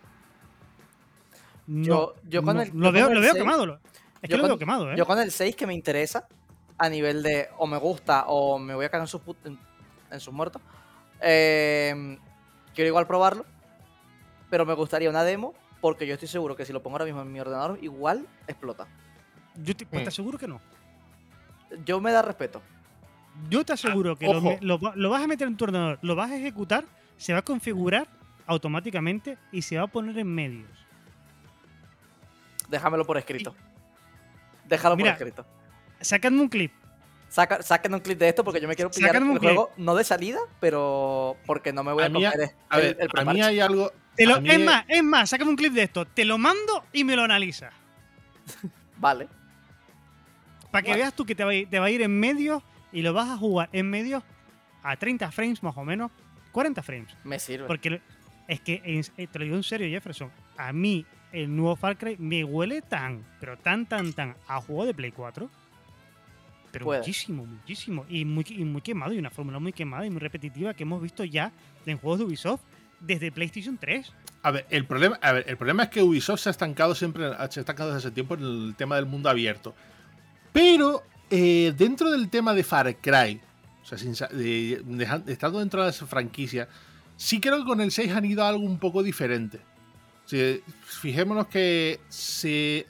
[1.66, 3.66] no, Yo- yo con no- el- lo yo veo, con lo el veo 6 quemado.
[3.66, 3.80] lo- Es
[4.22, 4.94] que yo lo con- veo quemado, ¿eh?
[4.96, 6.26] Yo con el 6 que me interesa,
[6.78, 9.58] a nivel de o me gusta o me voy a cagar en sus, put- en,
[10.10, 10.60] en sus muertos,
[11.20, 12.18] eh,
[12.74, 13.44] quiero igual probarlo,
[14.50, 17.22] pero me gustaría una demo porque yo estoy seguro que si lo pongo ahora mismo
[17.22, 18.86] en mi ordenador, igual explota.
[19.56, 20.08] Yo te, pues te Mm.
[20.08, 20.60] aseguro que no.
[21.84, 22.60] Yo me da respeto.
[23.50, 24.26] Yo te aseguro que
[24.60, 26.84] lo, lo vas a meter en tu ordenador, lo vas a ejecutar,
[27.16, 28.08] se va a configurar
[28.46, 30.68] automáticamente y se va a poner en medios.
[32.68, 33.54] Déjamelo por escrito.
[34.66, 35.46] Déjalo Mira, por escrito.
[36.00, 36.72] Sacadme un clip.
[37.28, 39.50] Saca, saquen un clip de esto porque yo me quiero pillar un el clip.
[39.52, 42.76] juego, no de salida, pero porque no me voy a, A mí, coger el, A
[42.78, 43.92] ver, el a mí hay algo.
[44.14, 46.04] Te lo- a mí es más, es más, sácame un clip de esto.
[46.06, 47.72] Te lo mando y me lo analizas.
[48.98, 49.28] Vale.
[50.70, 52.62] Para que veas tú que te va, a ir, te va a ir en medio
[52.92, 54.22] y lo vas a jugar en medio
[54.82, 56.10] a 30 frames más o menos,
[56.56, 57.14] 40 frames.
[57.22, 57.66] Me sirve.
[57.66, 58.00] Porque
[58.48, 62.16] es que, eh, te lo digo en serio, Jefferson, a mí el nuevo Far Cry
[62.18, 65.50] me huele tan, pero tan, tan, tan a juego de Play 4.
[66.72, 67.00] Pero Puede.
[67.00, 68.06] muchísimo, muchísimo.
[68.08, 71.02] Y muy, y muy quemado, y una fórmula muy quemada y muy repetitiva que hemos
[71.02, 71.52] visto ya
[71.84, 72.62] en juegos de Ubisoft
[73.00, 74.10] desde PlayStation 3.
[74.42, 77.28] A ver, el problema, a ver, el problema es que Ubisoft se ha estancado siempre,
[77.50, 79.74] se ha estancado desde hace tiempo en el tema del mundo abierto.
[80.54, 83.42] Pero eh, dentro del tema de Far Cry,
[83.92, 84.82] o sea, de-
[85.26, 86.68] estando dentro de esa franquicia,
[87.16, 89.60] sí creo que con el 6 han ido a algo un poco diferente.
[90.84, 92.86] Fijémonos que se,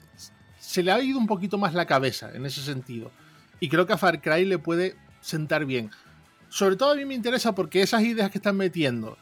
[0.59, 3.11] se le ha ido un poquito más la cabeza en ese sentido.
[3.59, 5.91] Y creo que a Far Cry le puede sentar bien.
[6.49, 9.17] Sobre todo a mí me interesa porque esas ideas que están metiendo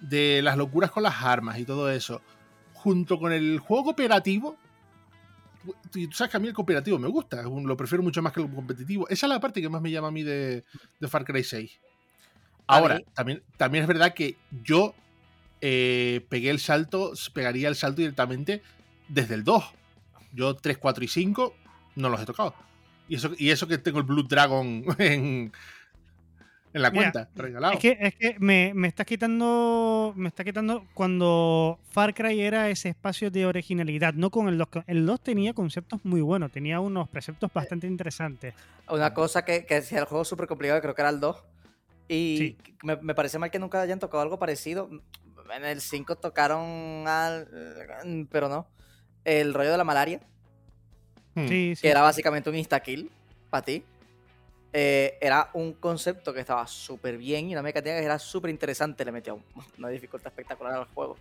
[0.00, 2.20] de las locuras con las armas y todo eso,
[2.72, 4.58] junto con el juego cooperativo,
[5.94, 8.40] y tú sabes que a mí el cooperativo me gusta, lo prefiero mucho más que
[8.40, 9.08] el competitivo.
[9.08, 10.64] Esa es la parte que más me llama a mí de,
[11.00, 11.80] de Far Cry 6.
[12.66, 14.94] A Ahora, también, también es verdad que yo
[15.60, 18.62] eh, pegué el salto, pegaría el salto directamente
[19.08, 19.64] desde el 2.
[20.32, 21.54] Yo 3, 4 y 5
[21.96, 22.54] no los he tocado.
[23.08, 25.52] Y eso, y eso que tengo el Blue Dragon en,
[26.74, 27.72] en la Mira, cuenta, regalado.
[27.74, 30.12] Es que, es que me, me estás quitando.
[30.16, 34.68] Me está quitando cuando Far Cry era ese espacio de originalidad, no con el 2.
[34.86, 38.54] El 2 tenía conceptos muy buenos, tenía unos preceptos bastante interesantes.
[38.90, 41.42] Una cosa que, que decía el juego súper complicado, creo que era el 2.
[42.08, 42.58] Y Sí.
[42.82, 44.90] me, me parece mal que nunca hayan tocado algo parecido.
[45.54, 47.48] En el 5 tocaron al.
[48.30, 48.66] Pero no.
[49.24, 50.20] El rollo de la malaria,
[51.36, 51.48] Hmm.
[51.48, 51.82] Sí, sí.
[51.82, 53.10] que era básicamente un insta-kill
[53.50, 53.84] para ti.
[54.76, 59.04] Eh, era un concepto que estaba súper bien y una mecánica que era súper interesante.
[59.04, 59.44] Le metía un-
[59.78, 61.16] una dificultad espectacular al juego.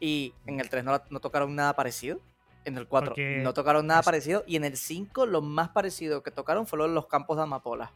[0.00, 2.18] Y en el 3 no, no tocaron nada parecido.
[2.64, 4.42] En el 4 Porque no tocaron nada es- parecido.
[4.48, 7.44] Y en el 5 lo más parecido que tocaron fue lo de los campos de
[7.44, 7.92] amapola.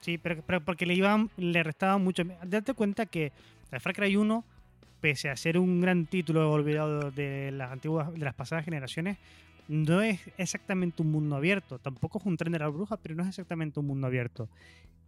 [0.00, 2.24] Sí, pero, pero porque le iban, le restaban mucho.
[2.42, 3.32] Date cuenta que
[3.70, 4.44] el Far Cry 1,
[5.00, 9.16] pese a ser un gran título olvidado de las antiguas, de las pasadas generaciones,
[9.68, 11.78] no es exactamente un mundo abierto.
[11.78, 14.48] Tampoco es un tren de la bruja, pero no es exactamente un mundo abierto.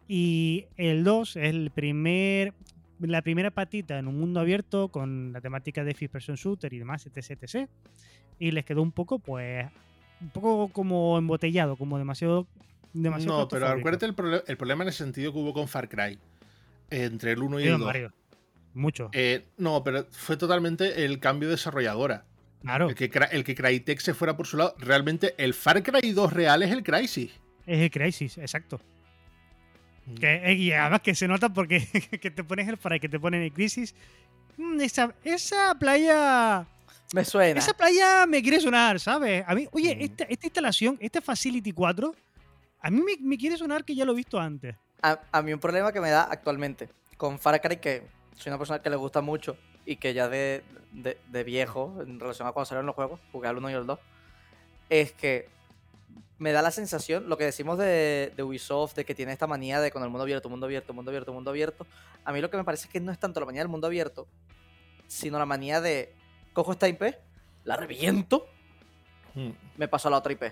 [0.08, 2.54] Y el 2 es el primer,
[3.00, 6.78] la primera patita en un mundo abierto con la temática de First Person Shooter y
[6.78, 7.68] demás, etc, etc.
[8.38, 9.66] Y les quedó un poco, pues,
[10.20, 12.46] un poco como embotellado, como demasiado.
[12.92, 15.88] demasiado No, pero acuérdate el, prole- el problema en el sentido que hubo con Far
[15.88, 16.18] Cry.
[16.88, 17.80] Entre el 1 y el 2.
[17.86, 18.12] Mario,
[18.74, 19.08] Mucho.
[19.12, 22.24] Eh, no, pero fue totalmente el cambio de desarrolladora.
[22.66, 22.88] Claro.
[22.88, 24.74] El que, el que Crytek se fuera por su lado.
[24.78, 27.32] Realmente el Far Cry 2 real es el Crysis.
[27.66, 28.80] Es el Crisis, exacto.
[30.20, 31.80] Que, eh, y además que se nota porque
[32.20, 33.94] que te pones el para que te ponen el Crisis.
[34.56, 36.66] mm, Esa, esa playa.
[37.12, 37.58] Me suena.
[37.60, 39.44] Esa playa me quiere sonar, ¿sabes?
[39.46, 40.00] A mí, oye, Mm.
[40.02, 42.14] esta, esta instalación, esta Facility 4,
[42.80, 44.76] a mí me, me quiere sonar que ya lo he visto antes.
[45.02, 48.02] A, a mí un problema que me da actualmente con Far Cry, que
[48.36, 52.20] soy una persona que le gusta mucho y que ya de, de, de viejo, en
[52.20, 53.98] relación a cuando salieron los juegos, jugué al 1 y al 2,
[54.90, 55.48] es que
[56.38, 59.80] me da la sensación, lo que decimos de, de Ubisoft, de que tiene esta manía
[59.80, 61.86] de con el mundo abierto, mundo abierto, mundo abierto, mundo abierto,
[62.24, 63.86] a mí lo que me parece es que no es tanto la manía del mundo
[63.86, 64.26] abierto,
[65.06, 66.12] sino la manía de
[66.52, 67.02] cojo esta IP,
[67.64, 68.46] la reviento,
[69.34, 69.50] Mm.
[69.76, 70.42] me paso a la otra IP.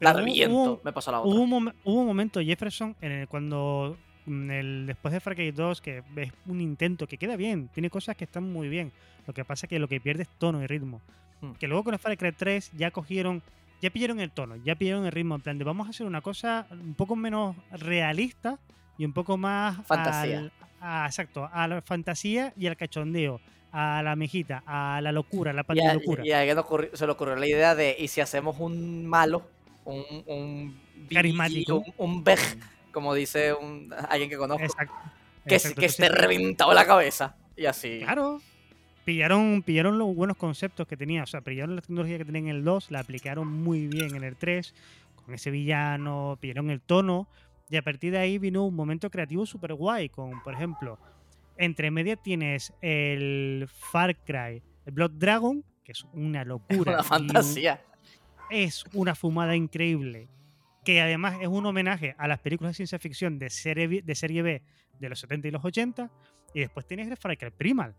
[0.00, 1.30] La Pero reviento, hubo- me paso a la otra.
[1.34, 5.80] Hubo un, hubo un momento, Jefferson, en el cuando el, después de Far Cry 2,
[5.80, 8.92] que es un intento que queda bien, tiene cosas que están muy bien.
[9.26, 11.00] Lo que pasa es que lo que pierde es tono y ritmo.
[11.40, 11.52] Hmm.
[11.52, 13.42] Que luego con el Far Cry 3 ya cogieron,
[13.82, 15.34] ya pillaron el tono, ya pillaron el ritmo.
[15.36, 18.58] En plan de vamos a hacer una cosa un poco menos realista
[18.98, 19.84] y un poco más.
[19.86, 20.38] Fantasía.
[20.38, 23.40] al- a- exacto, a la fantasía y al cachondeo,
[23.72, 26.26] a la mejita, a la locura, a la Y parte a, de locura.
[26.26, 29.48] y a alguien ocurrió- se le ocurrió la idea de, ¿y si hacemos un malo?
[29.84, 30.76] Un, un
[31.12, 31.76] Carismático.
[31.78, 32.40] Un, un bej,
[32.96, 34.94] como dice un, alguien que conozco, Exacto.
[35.46, 35.80] que, exacto.
[35.80, 37.36] que esté reventado la cabeza.
[37.54, 37.98] Y así.
[38.02, 38.40] Claro.
[39.04, 41.22] Pillaron, pillaron los buenos conceptos que tenía.
[41.24, 44.24] O sea, pillaron la tecnología que tenía en el 2, la aplicaron muy bien en
[44.24, 44.74] el 3,
[45.26, 47.28] con ese villano, pillaron el tono.
[47.68, 50.08] Y a partir de ahí vino un momento creativo súper guay.
[50.08, 50.98] Con, por ejemplo,
[51.58, 56.92] entre media tienes el Far Cry, el Blood Dragon, que es una locura.
[56.92, 57.82] Una un- fantasía.
[58.50, 60.28] es una fumada increíble.
[60.86, 64.14] Que además es un homenaje a las películas de ciencia ficción de serie, B- de
[64.14, 64.62] serie B
[65.00, 66.10] de los 70 y los 80.
[66.54, 67.94] Y después tienes el Far Cry Primal,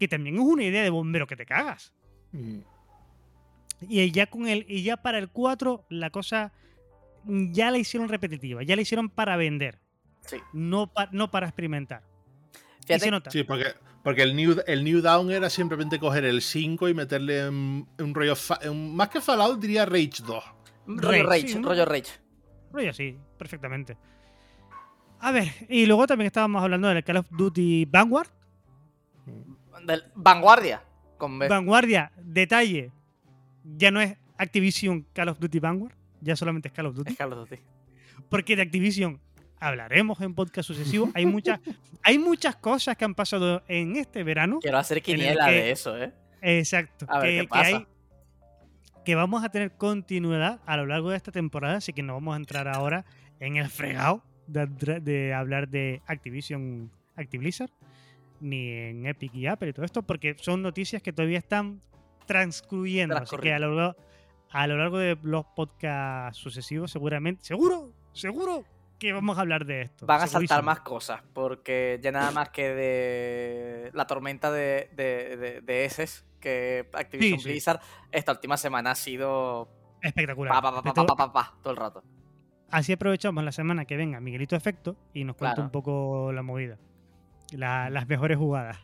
[0.00, 1.92] que también es una idea de bombero que te cagas.
[2.32, 2.60] Mm.
[3.88, 6.52] Y ya con el, y ya para el 4, la cosa
[7.24, 9.78] ya la hicieron repetitiva, ya la hicieron para vender,
[10.20, 10.36] Sí.
[10.52, 12.02] no, pa- no para experimentar.
[12.88, 13.30] y se nota.
[13.30, 13.66] Sí, porque,
[14.02, 18.14] porque el, new, el New Down era simplemente coger el 5 y meterle un, un
[18.14, 18.34] rollo.
[18.36, 20.44] fa- un- más que Fallout, diría Rage 2.
[20.86, 21.68] Rollo Rage, Rage, sí, ¿no?
[21.68, 22.12] rollo Rage.
[22.72, 23.96] Rollo sí, perfectamente.
[25.20, 28.28] A ver, y luego también estábamos hablando del Call of Duty Vanguard.
[29.86, 30.82] Del- Vanguardia.
[31.18, 31.48] Con B.
[31.48, 32.90] Vanguardia, detalle,
[33.64, 37.12] ya no es Activision Call of Duty Vanguard, ya solamente es Call of Duty.
[37.12, 37.62] Es Call of Duty.
[38.28, 39.20] Porque de Activision
[39.60, 41.10] hablaremos en podcast sucesivos.
[41.14, 41.60] Hay muchas,
[42.02, 44.58] hay muchas cosas que han pasado en este verano.
[44.60, 46.12] Quiero hacer el quiniela que- de eso, ¿eh?
[46.40, 47.06] Exacto.
[47.08, 47.64] A ver que, qué que pasa.
[47.76, 47.86] hay-
[49.04, 52.34] que vamos a tener continuidad a lo largo de esta temporada, así que no vamos
[52.34, 53.04] a entrar ahora
[53.40, 54.66] en el fregado de,
[55.00, 57.70] de hablar de Activision, Actiblizzard,
[58.40, 61.80] ni en Epic y Apple y todo esto, porque son noticias que todavía están
[62.26, 63.16] transcurriendo.
[63.16, 63.96] Así que a lo, largo-
[64.50, 68.64] a lo largo de los podcasts sucesivos, seguramente, seguro, seguro
[68.98, 70.06] que vamos a hablar de esto.
[70.06, 75.36] Van a saltar más cosas, porque ya nada más que de la tormenta de, de,
[75.36, 77.48] de, de heces que Activision Sí, sí.
[77.50, 79.68] Blizzard esta última semana ha sido
[80.02, 80.52] Espectacular.
[80.52, 82.02] pa, pa, pa, pa, De to- pa, pa, pa, todo el rato.
[82.70, 85.66] Así aprovechamos la semana que venga Miguelito Efecto y nos cuenta Claro.
[85.66, 86.78] un poco la movida.
[87.52, 88.78] La- las mejores jugadas.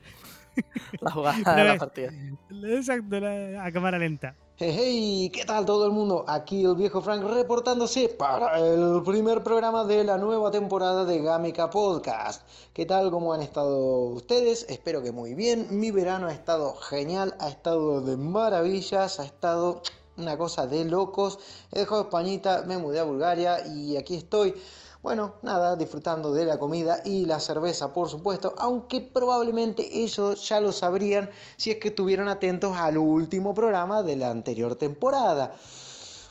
[1.01, 2.11] La jugada Una de la partida.
[2.51, 4.35] Exacto, la- a cámara lenta.
[4.61, 6.25] Hey, hey, ¿qué tal todo el mundo?
[6.27, 11.71] Aquí el viejo Frank reportándose para el primer programa de la nueva temporada de Gameca
[11.71, 12.43] Podcast.
[12.73, 13.13] ¿Qué tal?
[13.13, 14.67] ¿Cómo han estado ustedes?
[14.69, 15.69] Espero que muy bien.
[15.71, 19.81] Mi verano ha estado genial, ha estado de maravillas, ha estado
[20.17, 21.39] una cosa de locos.
[21.71, 24.57] He dejado Españita, me mudé a Bulgaria y aquí estoy.
[25.01, 30.61] Bueno, nada, disfrutando de la comida y la cerveza, por supuesto, aunque probablemente eso ya
[30.61, 35.55] lo sabrían si es que estuvieron atentos al último programa de la anterior temporada.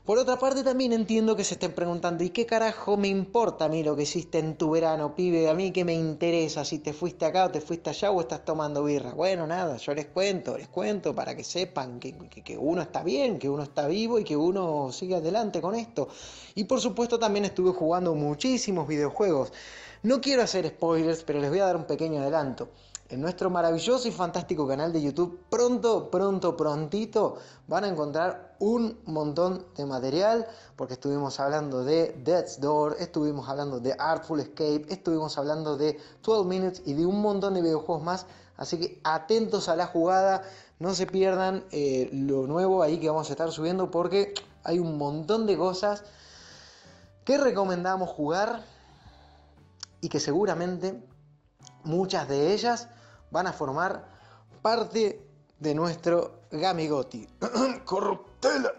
[0.07, 3.69] Por otra parte, también entiendo que se estén preguntando, ¿y qué carajo me importa a
[3.69, 5.49] mí lo que hiciste en tu verano, pibe?
[5.49, 8.43] A mí qué me interesa si te fuiste acá o te fuiste allá o estás
[8.45, 9.11] tomando birra.
[9.13, 13.03] Bueno, nada, yo les cuento, les cuento para que sepan que, que- que uno está
[13.03, 16.07] bien, que uno está vivo y que uno sigue adelante con esto.
[16.55, 19.51] Y por supuesto también estuve jugando muchísimos videojuegos.
[20.03, 22.69] No quiero hacer spoilers, pero les voy a dar un pequeño adelanto.
[23.09, 28.99] En nuestro maravilloso y fantástico canal de YouTube, pronto, pronto, prontito, van a encontrar un
[29.05, 35.37] montón de material, porque estuvimos hablando de Death's Door, estuvimos hablando de Artful Escape, estuvimos
[35.37, 38.25] hablando de 12 Minutes y de un montón de videojuegos más.
[38.57, 40.43] Así que atentos a la jugada,
[40.79, 44.33] no se pierdan eh, lo nuevo ahí que vamos a estar subiendo, porque
[44.65, 46.03] hay un montón de cosas
[47.23, 48.63] que recomendamos jugar
[50.01, 51.01] y que seguramente
[51.85, 52.89] muchas de ellas
[53.31, 54.05] van a formar
[54.61, 55.21] parte
[55.59, 57.27] de nuestro Gamigoti.
[57.85, 58.71] Corruptela.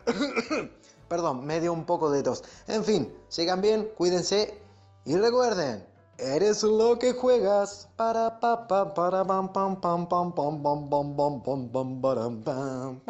[1.09, 2.45] Perdón, me dio un poco de tos.
[2.67, 4.61] En fin, sigan bien, cuídense
[5.05, 5.87] y recuerden,
[6.19, 7.89] eres lo que juegas.
[7.97, 13.01] Para pa pa para pam pam pam pam pam pam pam pam pam pam.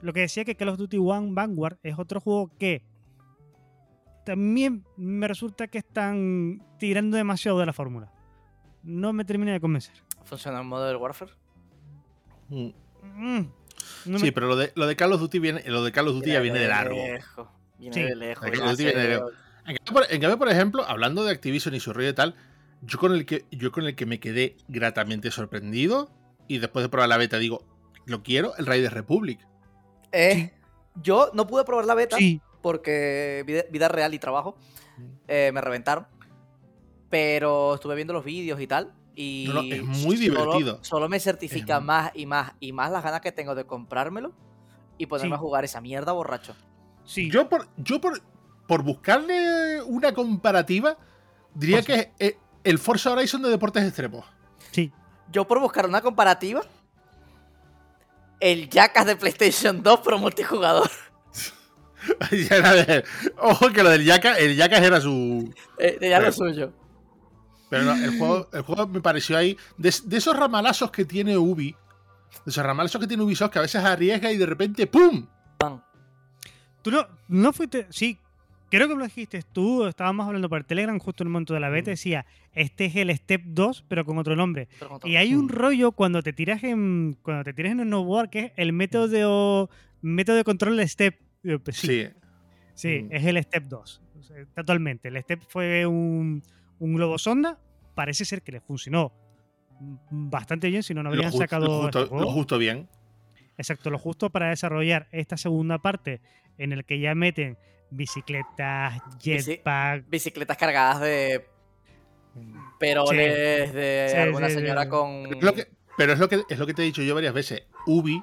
[0.00, 2.82] Lo que decía que Call of Duty One Vanguard es otro juego que
[4.24, 8.12] también me resulta que están tirando demasiado de la fórmula.
[8.86, 9.94] No me termina de convencer.
[10.24, 11.32] ¿Funciona en Modern Warfare?
[12.48, 12.68] Mm.
[13.02, 13.40] Mm,
[14.06, 16.08] no Sí, me- pero lo de, lo de Call of Duty viene, lo de Call
[16.08, 16.94] of Duty ya viene de largo.
[16.96, 17.48] lejos.
[17.78, 18.02] Viene Sí.
[18.02, 18.50] de lejos.
[18.50, 19.14] Viene de.
[19.66, 22.36] En cambio, por, en cambio, por ejemplo, hablando de Activision y su rollo y tal,
[22.82, 26.10] yo con el que yo con el que me quedé gratamente sorprendido
[26.46, 27.64] y después de probar la beta digo,
[28.04, 29.40] lo quiero, el Raiders Republic.
[30.12, 30.52] Eh,
[31.02, 34.56] Yo no pude probar la beta Sí, porque vida, vida real y trabajo
[35.28, 36.06] eh, me reventaron.
[37.10, 38.92] Pero estuve viendo los vídeos y tal.
[39.14, 40.18] Y No, no, es muy solo-
[40.52, 40.78] divertido.
[40.82, 44.32] Solo, me certifica Es- más y más y más las ganas que tengo de comprármelo
[44.98, 45.34] y ponerme Sí.
[45.34, 46.54] a jugar esa mierda borracho.
[47.04, 47.30] sí.
[47.30, 48.20] Yo por yo por,
[48.66, 50.96] por buscarle una comparativa
[51.54, 54.24] diría que es eh, el Forza Horizon de deportes extremos.
[54.72, 54.92] sí.
[55.32, 56.62] Yo por buscar una comparativa,
[58.40, 60.90] el Jackass de PlayStation 2 pro multijugador.
[62.30, 63.02] Era
[63.38, 66.72] Ojo que lo del Yaka, el Jackass era su Eh, ya lo suyo.
[67.68, 69.56] Pero no, el juego, el juego me pareció ahí.
[69.76, 71.72] De, de esos ramalazos que tiene Ubi.
[72.44, 75.26] De esos ramalazos que tiene Ubisoft que a veces arriesga y de repente ¡pum!
[76.82, 77.86] Tú no, no fuiste.
[77.90, 78.18] Sí,
[78.70, 79.86] creo que lo dijiste tú.
[79.86, 81.72] Estábamos hablando por Telegram justo en el momento de la Mm.
[81.72, 81.90] beta.
[81.90, 84.68] Decía, este es el Step 2, pero con otro nombre.
[84.78, 85.00] Con.
[85.10, 87.18] Y hay un rollo cuando te tiras en.
[87.22, 89.68] Cuando te tiras en el snowboard, que es el método de, o-
[90.02, 91.18] método de control de Step.
[91.42, 92.08] Yo, pues sí, Sí.
[92.74, 93.12] sí, Mm.
[93.12, 94.02] es el Step 2.
[94.18, 95.08] O sea, totalmente.
[95.08, 96.42] El Step fue un,
[96.78, 97.58] un globo sonda.
[97.94, 99.12] Parece ser que le funcionó
[100.10, 101.86] bastante bien, si no, no habrían lo sacado.
[101.88, 102.88] este justo, lo justo bien.
[103.58, 106.20] Exacto, lo justo para desarrollar esta segunda parte
[106.58, 107.56] en el que ya meten
[107.90, 110.08] bicicletas, Bici- jetpack.
[110.08, 111.46] Bicicletas cargadas de
[112.78, 115.26] peroles de Sí, alguna sí, señora con.
[115.34, 117.32] Es lo que- pero es lo, que, es lo que te he dicho yo varias
[117.34, 117.62] veces.
[117.86, 118.22] Ubi.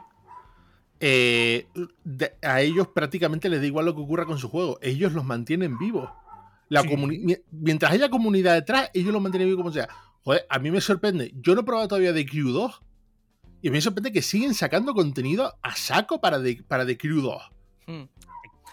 [1.06, 1.68] eh,
[2.06, 4.78] de- a ellos prácticamente les da igual lo que ocurra con su juego.
[4.82, 6.10] Ellos los mantienen vivos.
[6.73, 7.38] La Sí.
[7.51, 9.88] mientras haya comunidad detrás, ellos los mantienen vivos como sea.
[10.23, 11.31] Joder, a mí me sorprende.
[11.36, 12.81] Yo no he probado todavía The Crew 2.
[13.62, 17.43] Y me sorprende que siguen sacando contenido a saco para The, para The Crew 2.
[17.86, 18.03] Hmm.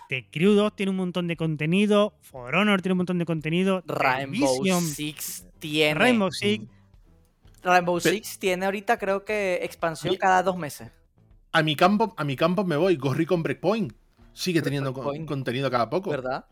[0.08, 2.14] The Crew 2 tiene un montón de contenido.
[2.22, 3.82] For Honor tiene un montón de contenido.
[3.86, 6.00] Rainbow Six tiene.
[6.00, 6.64] Rainbow Six.
[7.62, 10.90] Rainbow Six tiene ahorita, creo que, expansión cada dos meses.
[11.52, 12.96] A mi campo, a mi campo me voy.
[12.96, 13.92] Ghost Recon Breakpoint.
[14.32, 16.08] Sigue teniendo contenido cada poco.
[16.08, 16.46] ¿Verdad?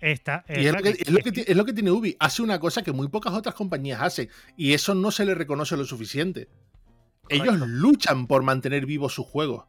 [0.00, 2.16] Está, Y es lo, que, es, lo que, ti- es lo que tiene Ubi.
[2.20, 4.28] Hace una cosa que muy pocas otras compañías hacen.
[4.56, 6.48] Y eso no se le reconoce lo suficiente.
[7.28, 9.64] Ellos luchan por mantener vivos sus juegos.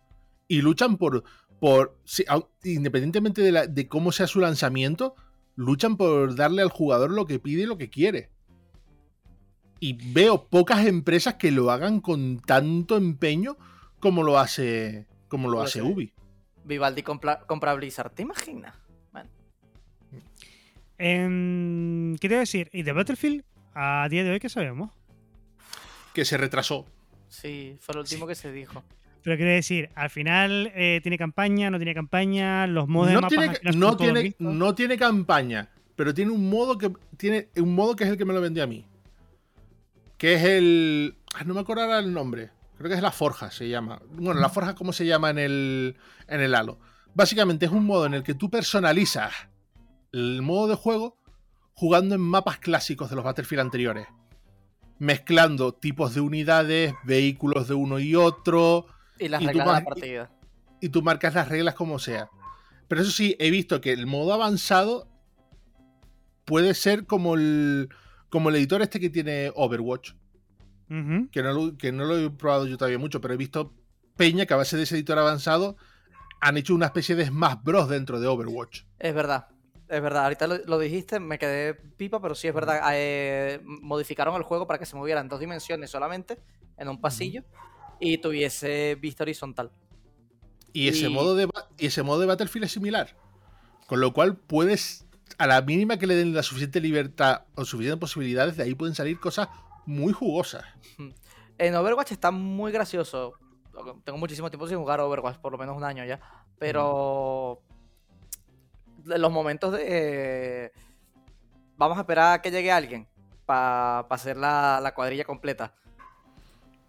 [0.47, 1.23] Y luchan por.
[1.59, 2.25] por si-
[2.63, 5.15] independientemente de, la- de cómo sea su lanzamiento,
[5.55, 8.29] luchan por darle al jugador lo que pide y lo que quiere.
[9.81, 13.57] Y veo pocas empresas que lo hagan con tanto empeño
[13.99, 15.81] como lo hace, como lo hace.
[15.81, 16.13] Ubi.
[16.65, 18.75] Vivaldi compra, compra Blizzard, ¿te imaginas?
[20.99, 22.69] Bueno, ¿Qué te iba a decir?
[22.73, 23.43] ¿Y de Battlefield?
[23.73, 24.91] A día de hoy, ¿qué sabemos?
[26.13, 26.85] Que se retrasó.
[27.29, 28.83] sí, fue lo último que se dijo.
[29.23, 33.21] Pero quiero decir, al final eh, tiene campaña, no tiene campaña, los modos de No
[33.21, 37.95] mapas tiene, no, tiene, no tiene campaña, pero tiene un modo que tiene un modo
[37.95, 38.85] que es el que me lo vendió a mí.
[40.17, 41.15] Que es el.
[41.35, 42.49] ah, No me acuerdo ahora el nombre.
[42.77, 44.01] Creo que es la Forja, se llama.
[44.11, 45.95] Bueno, la Forja, ¿cómo se llama en el,
[46.27, 46.79] en el Halo?
[47.13, 49.33] Básicamente es un modo en el que tú personalizas
[50.11, 51.17] el modo de juego
[51.73, 54.07] jugando en mapas clásicos de los Battlefield anteriores.
[54.97, 58.85] Mezclando tipos de unidades, vehículos de uno y otro,
[59.17, 60.31] Y las Y reglas de la partida.
[60.81, 62.29] y tú marcas las reglas como sea.
[62.87, 65.07] Pero eso sí, he visto que el modo avanzado
[66.45, 67.89] puede ser como el,
[68.29, 70.13] como el editor este que tiene Overwatch,
[71.31, 73.73] que no, lo, que no lo he probado yo todavía mucho, pero he visto
[74.17, 75.77] Peña que a base de ese editor avanzado
[76.41, 77.87] han hecho una especie de Smash Bros.
[77.89, 78.81] dentro de Overwatch.
[78.97, 79.47] Es verdad,
[79.89, 80.23] es verdad.
[80.25, 82.79] Ahorita lo, lo dijiste, me quedé pipa, pero sí es verdad.
[82.93, 86.39] eh, modificaron el juego para que se moviera en dos dimensiones solamente,
[86.77, 87.43] en un pasillo,
[87.99, 89.71] y tuviese vista horizontal.
[90.71, 93.15] Y ese, Y- modo de, y ese modo de Battlefield es similar.
[93.87, 95.07] Con lo cual puedes,
[95.39, 98.93] a la mínima que le den la suficiente libertad o suficientes posibilidades, de ahí pueden
[98.93, 99.49] salir cosas
[99.87, 100.63] muy jugosas.
[101.57, 103.33] En Overwatch está muy gracioso.
[104.03, 106.19] Tengo muchísimo tiempo sin jugar Overwatch, por lo menos un año ya.
[106.59, 107.61] Pero.
[109.17, 110.71] Los momentos de.
[111.77, 113.07] Vamos a esperar a que llegue alguien
[113.45, 115.73] para hacer la, la cuadrilla completa.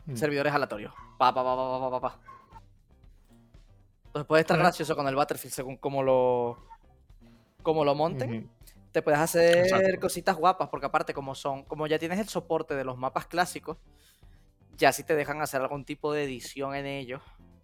[0.06, 0.16] Mm.
[0.16, 0.92] Servidores aleatorios.
[1.18, 2.20] Pa, pa, pa, pa, pa, pa, pa.
[4.06, 6.58] Entonces puede estar gracioso con el Battlefield según cómo lo.
[7.62, 8.50] Como lo monten.
[8.90, 10.00] Te puedes hacer Exacto.
[10.00, 13.76] cositas guapas, porque aparte, como son, como ya tienes el soporte de los mapas clásicos,
[14.76, 17.22] ya si te dejan hacer algún tipo de edición en ellos,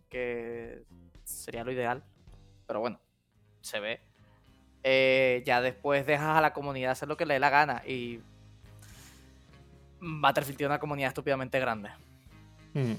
[0.09, 0.85] que
[1.25, 2.05] sería lo ideal.
[2.67, 3.01] Pero bueno,
[3.61, 4.01] se ve.
[4.89, 7.83] Eh, ya después dejas a la comunidad hacer lo que le dé la gana.
[7.85, 8.21] Y
[10.01, 11.91] Battlefield tiene una comunidad estúpidamente grande.
[12.75, 12.97] Ujú.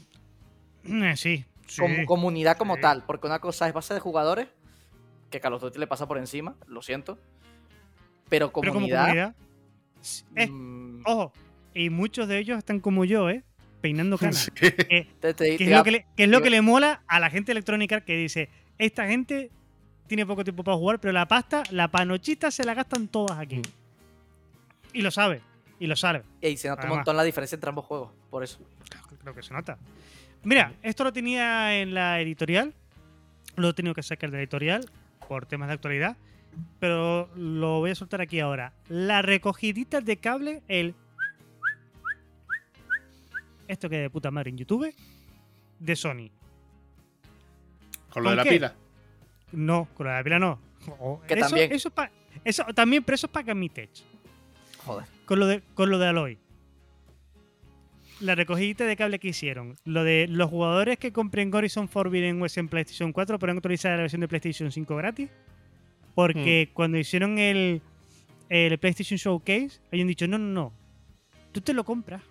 [1.06, 1.82] Eh, sí, sí.
[1.82, 2.82] Como comunidad como sí.
[2.82, 4.48] tal, porque una cosa es base de jugadores,
[5.30, 7.18] que Call of Duty le pasa por encima, lo siento.
[8.30, 9.04] Pero Pero como comunidad.
[9.06, 9.36] comunidad.
[10.36, 11.32] Eh, mm, ojo,
[11.74, 13.44] y muchos de ellos están como yo, ¿eh?
[13.82, 14.52] Peinando canas.
[14.56, 14.68] Sí.
[14.90, 17.20] Eh, que es lo que, le, que es lo te que iba- le mola a
[17.20, 19.52] la gente electrónica que dice, esta gente
[20.08, 23.58] tiene poco tiempo para jugar, pero la pasta, la panochita se la gastan todas aquí.
[23.58, 23.62] Mm.
[24.94, 25.42] Y lo sabe,
[25.80, 26.24] y lo sabe.
[26.42, 26.98] Y se nota un Además.
[27.00, 28.60] montón la diferencia entre ambos juegos, por eso.
[29.22, 29.78] Creo que se nota.
[30.44, 32.74] Mira, esto lo tenía en la editorial,
[33.56, 34.90] lo he tenido que sacar de la editorial
[35.28, 36.16] por temas de actualidad,
[36.80, 38.74] pero lo voy a soltar aquí ahora.
[38.88, 40.96] La recogidita de cable, el...
[43.68, 44.96] Esto que de puta madre en YouTube,
[45.80, 46.32] de Sony.
[48.10, 48.50] Con lo de ¿Con la qué?
[48.52, 48.76] pila.
[49.52, 50.60] No, con la de pila no.
[51.00, 51.72] O- Que eso, también.
[51.72, 52.12] Eso, pa-
[52.44, 53.90] eso también, pero eso es para Gamitech.
[54.86, 55.06] Joder.
[55.26, 56.38] Con lo de, con lo de Aloy.
[58.20, 59.76] La recogidita de cable que hicieron.
[59.86, 64.02] Lo de los jugadores que compren Horizon Forbidden West en PlayStation 4 podrán actualizar la
[64.02, 65.30] versión de PlayStation 5 gratis.
[66.16, 67.82] Porque cuando hicieron el,
[68.50, 70.74] el PlayStation Showcase, habían dicho, no, no, no.
[71.52, 72.22] Tú te lo compras.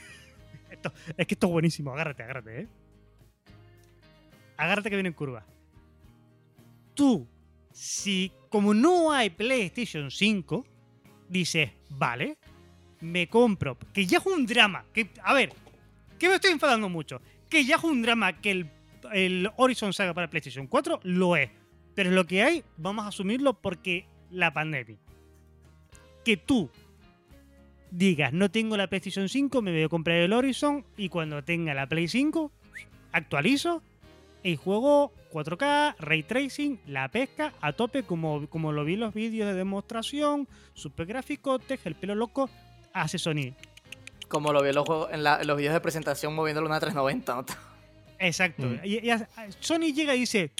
[0.70, 1.92] Esto- es que esto es buenísimo.
[1.92, 2.68] Agárrate, agárrate, ¿eh?
[4.58, 5.44] Agárrate que viene en curva.
[6.94, 7.26] Tú,
[7.72, 10.64] si como no hay PlayStation 5,
[11.28, 12.38] dices, vale,
[13.00, 13.76] me compro.
[13.92, 14.84] Que ya es un drama.
[14.92, 15.52] Que, a ver,
[16.18, 17.20] que me estoy enfadando mucho.
[17.48, 18.66] Que ya es un drama que
[19.12, 21.50] el, Horizon salga para PlayStation 4, lo es.
[21.94, 24.98] Pero lo que hay, vamos a asumirlo porque la pandemia.
[26.24, 26.70] Que tú
[27.90, 31.74] digas, no tengo la PlayStation 5, me voy a comprar el Horizon y cuando tenga
[31.74, 32.50] la Play 5,
[33.12, 33.82] actualizo
[34.44, 39.12] y juego 4K, Ray Tracing, la pesca a tope como, como lo vi en los
[39.14, 42.48] vídeos de demostración, super gráficotes, el pelo loco,
[42.92, 43.54] hace Sony.
[44.28, 46.78] Como lo vi en los, juegos, en, la- en los videos de presentación moviéndolo una
[46.78, 47.34] 390.
[47.34, 47.44] ¿no?
[48.20, 48.66] Exacto.
[48.66, 48.80] Mm.
[48.84, 49.28] Y, y a-
[49.60, 50.52] Sony llega y dice,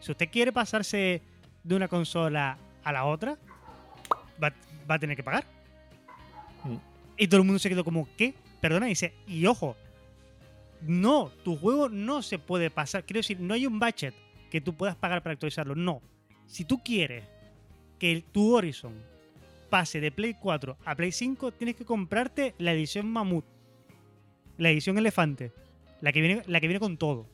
[0.00, 1.22] si usted quiere pasarse
[1.62, 3.36] de una consola a la otra,
[4.42, 4.52] va,
[4.90, 5.44] va a tener que pagar.
[6.64, 6.76] Mm.
[7.16, 8.34] Y todo el mundo se quedó como, ¿qué?
[8.60, 9.76] Perdona, y dice, y ojo,
[10.86, 13.04] no, tu juego no se puede pasar.
[13.04, 14.14] Quiero decir, no hay un budget
[14.50, 15.74] que tú puedas pagar para actualizarlo.
[15.74, 16.02] No.
[16.46, 17.24] Si tú quieres
[17.98, 18.92] que el- tu Horizon
[19.70, 23.44] pase de Play 4 a Play 5, tienes que comprarte la edición Mamut.
[24.58, 25.52] La edición Elefante.
[26.00, 27.26] La que viene, la que viene con todo.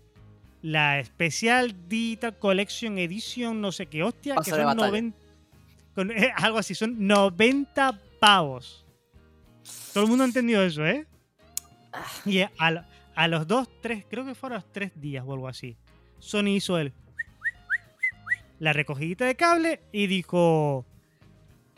[0.63, 4.87] La Special Digital Collection Edition, no sé qué hostia, que son batalla.
[4.89, 5.19] 90.
[5.95, 8.85] con- eh, algo así, son 90 pavos.
[9.93, 11.07] Todo el mundo ha entendido eso, ¿eh?
[12.25, 12.85] Y a, lo-
[13.19, 15.77] a los dos, tres, creo que fueron los tres días o algo así.
[16.21, 16.93] Sony hizo el
[18.61, 20.87] la recogidita de cable y dijo: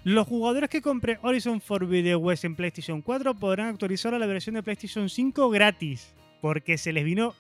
[0.05, 4.57] Los jugadores que compren Horizon Forbidden West en PlayStation 4 podrán actualizar a la versión
[4.57, 6.15] de PlayStation 5 gratis.
[6.43, 7.35] Porque se les vino.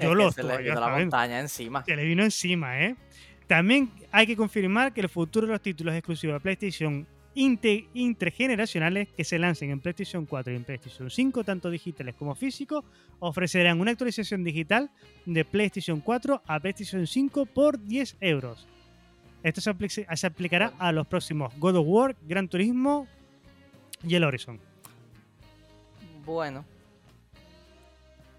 [0.00, 1.84] Yo se le estoy vino la montaña encima.
[1.84, 2.94] Se le vino encima, ¿eh?
[3.48, 7.04] También hay que confirmar que el futuro de los títulos exclusivos de PlayStation
[7.94, 12.84] intergeneracionales que se lancen en PlayStation 4 y en PlayStation 5, tanto digitales como físicos,
[13.20, 14.90] ofrecerán una actualización digital
[15.24, 18.66] de PlayStation 4 a PlayStation 5 por 10 euros.
[19.42, 23.06] Esto se, apli- se aplicará a los próximos God of War, Gran Turismo
[24.02, 24.58] y el Horizon.
[26.24, 26.64] Bueno,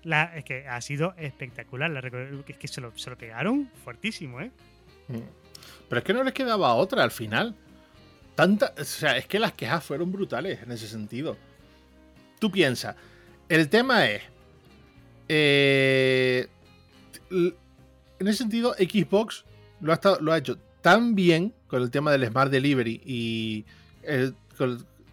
[0.04, 1.89] La, es que ha sido espectacular.
[1.89, 2.00] La
[2.47, 4.52] es que se lo, se lo pegaron fuertísimo, ¿eh?
[5.88, 7.56] Pero es que no les quedaba otra al final.
[8.40, 11.36] Tanta, o sea, es que las quejas fueron brutales en ese sentido.
[12.40, 12.96] Tú piensas,
[13.50, 14.22] el tema es.
[15.28, 16.48] eh,
[17.30, 17.54] en
[18.28, 19.44] ese sentido, Xbox
[19.82, 23.66] lo ha, hecho tan bien con el tema del Smart Delivery y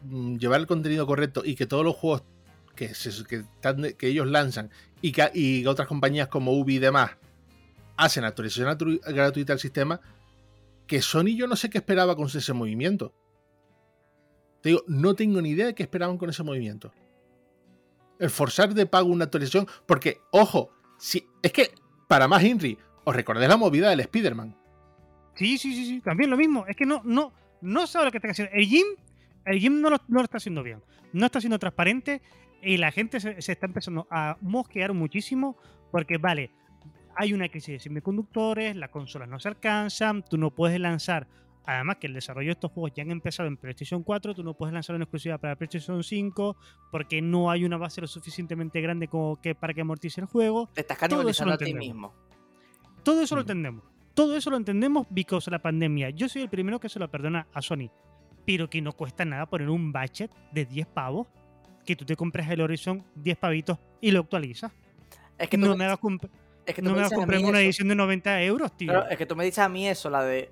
[0.05, 2.22] mm, llevar el contenido correcto y que todos los juegos
[2.77, 2.93] que,
[4.03, 4.70] ellos lanzan
[5.03, 7.11] y que y otras compañías como Ubi y demás
[7.97, 10.01] hacen actualización gratu- gratuita al sistema,
[10.87, 13.14] que Sony yo no sé qué esperaba con ese movimiento.
[14.62, 16.93] Te digo, no tengo ni idea de qué esperaban con ese movimiento.
[18.18, 21.70] El forzar de pago una actualización, porque, ojo, si, es que,
[22.09, 24.57] para más Henry, os recordáis la movida del Spider-Man.
[25.34, 26.66] Sí, sí, sí, sí, también lo mismo.
[26.66, 28.55] Es que no, no, no sabe lo que está haciendo.
[28.55, 28.87] El Jim,
[29.45, 30.82] el Jim no lo, no está haciendo bien.
[31.12, 32.22] No está siendo transparente
[32.62, 35.57] y la gente se está empezando a mosquear muchísimo
[35.93, 36.51] porque, vale,
[37.17, 41.27] hay una crisis de semiconductores, las consolas no se alcanzan, tú no puedes lanzar.
[41.64, 44.55] Además que el desarrollo de estos juegos ya han empezado en PlayStation 4, tú no
[44.55, 46.57] puedes lanzar una exclusiva para PlayStation 5
[46.93, 50.69] porque no hay una base lo suficientemente grande como que para que amortice el juego.
[50.73, 52.14] te estás canibalizando a ti mismo.
[53.03, 53.83] Todo eso lo entendemos.
[54.14, 56.11] Todo eso lo entendemos because la pandemia.
[56.11, 57.91] Yo soy el primero que se lo perdona a Sony.
[58.45, 61.27] Pero que no cuesta nada poner un budget de 10 pavos.
[61.85, 64.73] Que tú te compres el Horizon 10 pavitos y lo actualizas.
[65.39, 65.99] Es que tú no me, me hagas
[66.67, 67.59] es que tú no me dices a comprar una eso.
[67.67, 68.93] edición de 90 euros, tío.
[68.93, 70.51] Claro, es que tú me dices a mí eso, la de.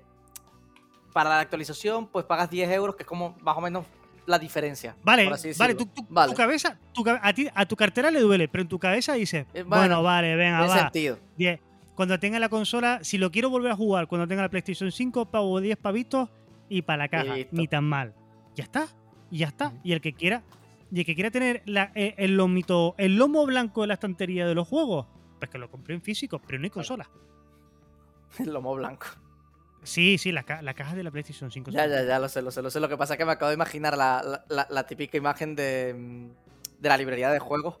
[1.13, 3.85] Para la actualización, pues pagas 10 euros, que es como más o menos
[4.25, 4.95] la diferencia.
[5.03, 5.77] Vale, vale, decirlo.
[5.77, 8.67] tu, tu- Vale, tu cabeza, tu a, ti, a tu cartera le duele, pero en
[8.67, 10.79] tu cabeza dices, Eh, bueno, bueno, vale, venga, va.
[10.79, 11.17] sentido.
[11.37, 11.59] 10.
[11.95, 15.27] Cuando tenga la consola, si lo quiero volver a jugar, cuando tenga la PlayStation 5,
[15.31, 16.29] pago 10 pavitos
[16.67, 17.35] y para la caja.
[17.35, 17.55] Listo.
[17.55, 18.13] Ni tan mal.
[18.55, 18.87] Ya está.
[19.31, 19.71] Ya está.
[19.83, 20.43] Y el que quiera,
[20.91, 24.45] y el que quiera tener la- eh, el, lomito, el lomo blanco de la estantería
[24.45, 25.05] de los juegos,
[25.47, 27.09] que lo compré en físico, pero no hay consola.
[28.39, 29.07] El lomo blanco.
[29.83, 31.69] Sí, sí, la, ca- la caja de la PlayStation 5.
[31.71, 32.79] Ya, ya, ya, lo sé, lo sé, lo sé.
[32.79, 36.81] Lo que pasa es que me acabo de imaginar la, la- típica imagen de, mm,
[36.81, 37.77] de la librería de juegos.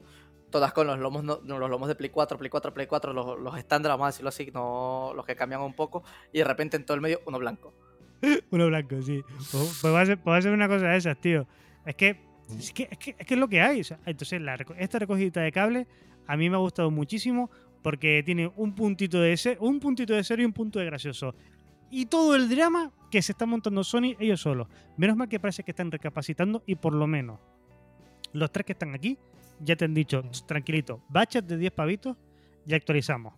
[0.51, 3.39] Todas con los lomos, no- los lomos de Play 4, Play 4, Play 4, los,
[3.39, 6.03] los estándar, vamos a decirlo así, no los que cambian un poco.
[6.31, 7.73] Y de repente en todo el medio, uno blanco.
[8.51, 9.21] Uno blanco, sí.
[9.51, 11.47] Pues pues va a ser, pues va a ser una cosa de esas, tío.
[11.85, 12.21] Es que
[12.57, 13.81] es, que, es, que, es que es lo que hay.
[13.81, 15.87] o sea, entonces, la esta recogidita de cable
[16.27, 17.49] a mí me ha gustado muchísimo
[17.81, 21.35] porque tiene un puntito de ese, un puntito de serio y un punto de gracioso.
[21.91, 24.67] Y todo el drama que se está montando Sony ellos solos.
[24.97, 27.39] Menos mal que parece que están recapacitando y por lo menos
[28.33, 29.17] los tres que están aquí
[29.59, 32.17] ya te han dicho, tranquilito, baches de 10 pavitos
[32.65, 33.33] y actualizamos.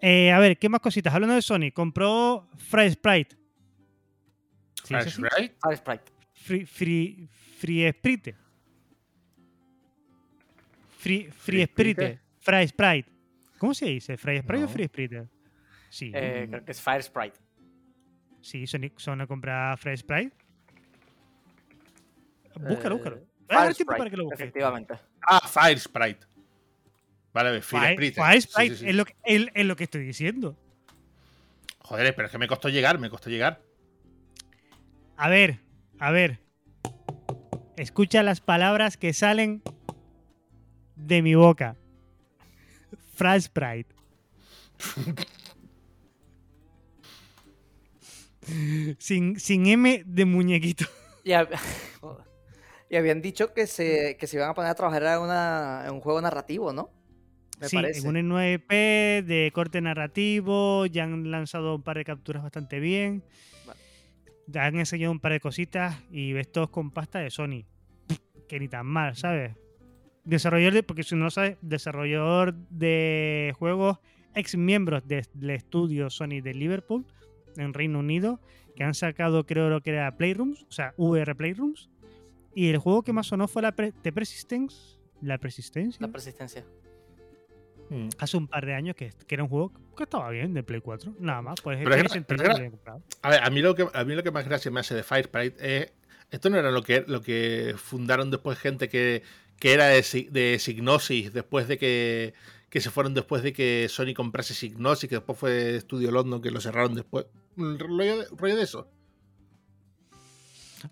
[0.00, 1.14] Eh, a ver, ¿qué más cositas?
[1.14, 3.36] Hablando de Sony, compró Fry Sprite.
[4.82, 4.94] ¿Sí?
[4.94, 6.04] Fire Sprite.
[6.32, 7.28] Free, free,
[7.58, 8.43] free Sprite.
[11.04, 12.20] Free, free Free Sprite.
[12.40, 13.08] Fry Sprite.
[13.58, 14.16] ¿Cómo se dice?
[14.16, 14.66] ¿Fry Sprite No.
[14.66, 15.28] o Free Sprite?
[15.90, 16.10] Sí.
[16.14, 17.36] Eh, creo que es Fire Sprite.
[18.40, 20.32] Sí, Sony, Sony compra Fry Sprite.
[22.56, 23.26] Búscalo, Eh, búscalo.
[23.48, 24.40] A Sprite, para que lo busques.
[24.40, 24.94] Efectivamente.
[25.22, 26.26] Ah, Fire Sprite.
[27.32, 28.14] Vale, Fire Fire, Sprite.
[28.20, 28.88] Fire Sí, Sprite sí, sí.
[28.90, 30.56] Es, lo que, es- es lo que estoy diciendo.
[31.80, 33.60] Joder, pero es que me costó llegar, me costó llegar.
[35.16, 35.58] A ver,
[35.98, 36.38] a ver.
[37.76, 39.62] Escucha las palabras que salen
[40.96, 41.76] de mi boca.
[43.14, 43.94] Fry Sprite.
[48.98, 50.84] sin, sin M de muñequito.
[51.24, 51.48] Y, hab-
[52.90, 55.94] y habían dicho que se, que se iban a poner a trabajar en, una- en
[55.94, 56.90] un juego narrativo, ¿no?
[57.60, 58.06] Me sí, parece.
[58.06, 60.86] en un 9P de corte narrativo.
[60.86, 63.24] Ya han lanzado un par de capturas bastante bien.
[63.64, 63.80] Vale.
[64.48, 67.64] Ya han enseñado un par de cositas y ves todos con pasta de Sony.
[68.48, 69.54] Que ni tan mal, ¿sabes?
[70.24, 73.98] Desarrollador de, porque si no lo sabes, desarrollador de juegos,
[74.34, 77.04] ex miembros de- del estudio Sony de Liverpool,
[77.56, 78.40] en Reino Unido,
[78.74, 81.90] que han sacado, creo que era Playrooms, o sea, VR Playrooms,
[82.56, 84.96] Y el juego que más sonó fue la pre- The Persistence.
[85.20, 85.98] La Persistencia.
[86.06, 86.64] La persistencia.
[87.90, 88.08] Mm.
[88.18, 90.80] hace un par de años que, que era un juego que estaba bien de Play
[90.80, 91.16] 4.
[91.20, 91.60] Nada más.
[91.62, 93.02] Pues Pero es pero que lo comprado.
[93.22, 95.02] A ver, a mí lo que, a mí lo que más gracia me hace de
[95.02, 95.92] Firesprite es.
[96.30, 99.22] Esto no era lo que, lo que fundaron después gente que,
[99.64, 102.34] que era de, de Signosis, después de que,
[102.68, 106.50] que se fueron después de que Sony comprase Signosis, que después fue Studio London que
[106.50, 107.24] lo cerraron después.
[107.56, 108.90] Un rollo de, rollo de eso.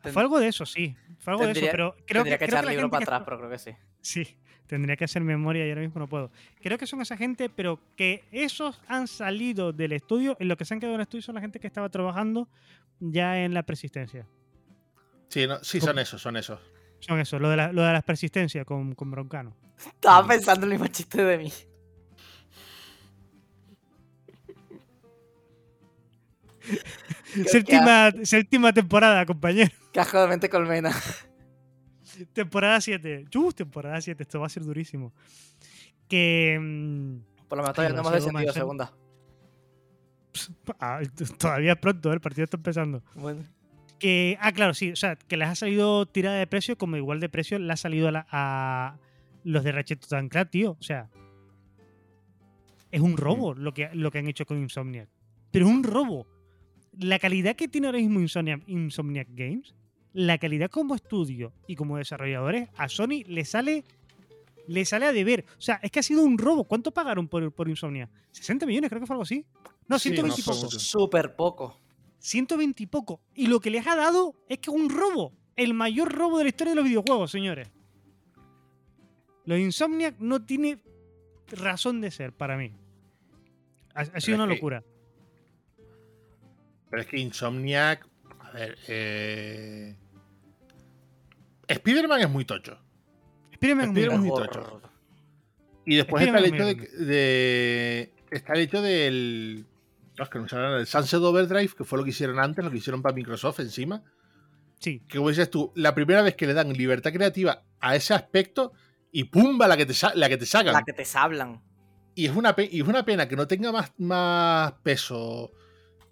[0.02, 0.96] Ten- Fue algo de eso, sí.
[1.18, 3.50] Fue algo de eso, pero creo Tendría que, que echar libro para atrás, pero creo
[3.50, 3.72] que sí.
[4.00, 6.30] Sí, tendría que hacer memoria y ahora mismo no puedo.
[6.62, 10.34] Creo que son esa gente, pero que esos han salido del estudio.
[10.40, 12.48] En lo que se han quedado en el estudio son la gente que estaba trabajando
[13.00, 14.26] ya en la persistencia.
[15.28, 16.58] Sí, no, sí son esos, son esos.
[17.06, 19.54] Son eso, lo de, la- lo de las persistencias con, con Broncano.
[19.78, 21.52] Estaba pensando en el mismo chiste de mí.
[27.46, 29.70] Séptima, séptima temporada, compañero.
[29.96, 30.92] Asco de mente colmena.
[32.32, 33.26] Temporada 7.
[33.30, 34.22] Chus, temporada 7.
[34.22, 35.12] Esto va a ser durísimo.
[36.08, 36.58] Que.
[36.60, 38.92] mm, Por lo menos todavía no hemos descendido segunda.
[40.80, 41.00] ah,
[41.38, 43.02] todavía es pronto, el partido está empezando.
[43.14, 43.42] Bueno.
[44.02, 44.90] Que, ah, claro, sí.
[44.90, 47.76] O sea, que les ha salido tirada de precio, como igual de precio le ha
[47.76, 48.98] salido a, la- a
[49.44, 50.72] los de Ratchet Clank, tío.
[50.72, 51.08] O sea,
[52.90, 55.08] es un robo lo, que, lo que han hecho con Insomniac.
[55.50, 56.26] Pero es un robo.
[56.98, 59.74] La calidad que tiene ahora mismo Insomniac, Insomniac Games,
[60.12, 63.84] la calidad como estudio y como desarrolladores, a Sony le sale.
[64.68, 65.44] Le sale a deber.
[65.58, 66.64] O sea, es que ha sido un robo.
[66.64, 68.10] ¿Cuánto pagaron por, por Insomniac?
[68.32, 68.90] ¿60 millones?
[68.90, 69.44] Creo que fue algo así.
[69.88, 70.70] No, Sí, 120 y no poco.
[70.70, 71.78] Súper poco.
[72.22, 73.20] 120 y poco.
[73.34, 75.32] Y lo que les ha dado es que es un robo.
[75.56, 77.68] El mayor robo de la historia de los videojuegos, señores.
[79.44, 80.78] Los Insomniac no tiene
[81.48, 82.72] razón de ser para mí.
[83.94, 84.84] Ha, ha sido una que- locura.
[86.90, 88.06] Pero es que Insomniac.
[88.40, 89.96] A ver, eh.
[91.66, 92.78] Spider-Man es muy tocho.
[93.52, 94.80] Spider-Man es muy tocho.
[95.86, 96.66] Y después está el hecho
[97.04, 99.66] de- Está el hecho del.
[100.18, 102.78] No, es que nada, el Sunset Overdrive, que fue lo que hicieron antes, lo que
[102.78, 104.02] hicieron para Microsoft encima.
[104.78, 108.14] Sí, Que como dices tú, la primera vez que le dan libertad creativa a ese
[108.14, 108.72] aspecto
[109.10, 109.68] y ¡pumba!
[109.68, 110.72] la que te, la que te sacan.
[110.72, 111.62] La que te sablan.
[112.14, 115.50] Y, es una y es una pena que no tenga más, más peso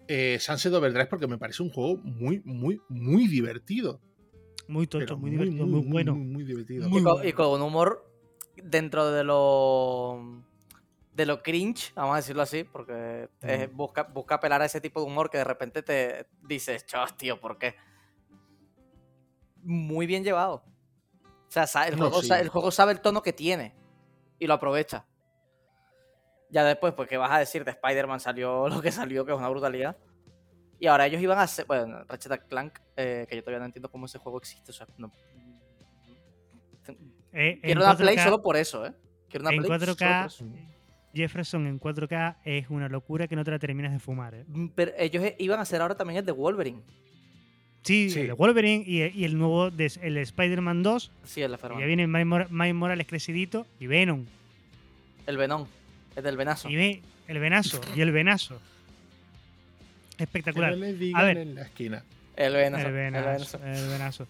[0.07, 4.01] eh, Sunset Overdrive porque me parece un juego muy, muy, muy divertido.
[4.67, 6.15] muy tocho, muy, divertido, muy, bueno.
[6.15, 6.89] Muy, muy divertido.
[6.89, 7.29] Muy y, con, bueno.
[7.29, 8.09] y con un humor
[8.63, 10.43] dentro de lo
[11.13, 13.75] de lo cringe, vamos a decirlo así, porque es- Mm.
[13.75, 17.39] busca, busca apelar a ese tipo de humor que de repente te dices, chos, tío,
[17.39, 17.75] ¿por qué?
[19.63, 20.63] Muy bien llevado.
[21.47, 22.31] O sea, el, No, juego, sí.
[22.33, 23.75] el juego sabe el tono que tiene
[24.39, 25.05] y lo aprovecha.
[26.49, 27.63] Ya después, pues, ¿qué vas a decir?
[27.65, 29.97] De Spider-Man salió lo que salió, que es una brutalidad.
[30.79, 33.65] Y ahora ellos iban a hacer, bueno, Ratchet and Clank, eh, que yo todavía no
[33.65, 34.71] entiendo cómo ese juego existe.
[34.71, 35.11] O sea, no-
[37.33, 38.93] Eh, Quiero una Play 4K solo por eso, ¿eh?
[39.29, 40.45] Quiero una en Play solo 4K, por eso.
[41.13, 44.33] Jefferson en 4K es una locura que no te la terminas de fumar.
[44.35, 44.45] ¿eh?
[44.47, 46.79] Mm, Pero ellos eh, iban a hacer ahora también el de Wolverine.
[47.83, 48.19] Sí, Sí.
[48.21, 51.11] el de Wolverine y, y el nuevo, de, el de Spider-Man 2.
[51.23, 54.25] Sí, el de ya viene Miles Mor- Miles Morales crecidito y Venom.
[55.27, 55.67] El Venom.
[56.15, 56.69] El del Venazo.
[56.69, 58.59] Y ve el venazo y el venazo.
[60.17, 60.71] Que Espectacular.
[60.71, 61.37] no le digan A ver.
[61.37, 62.03] en la esquina.
[62.35, 62.87] El Venazo.
[62.87, 63.57] El Venazo.
[63.65, 64.27] el venazo.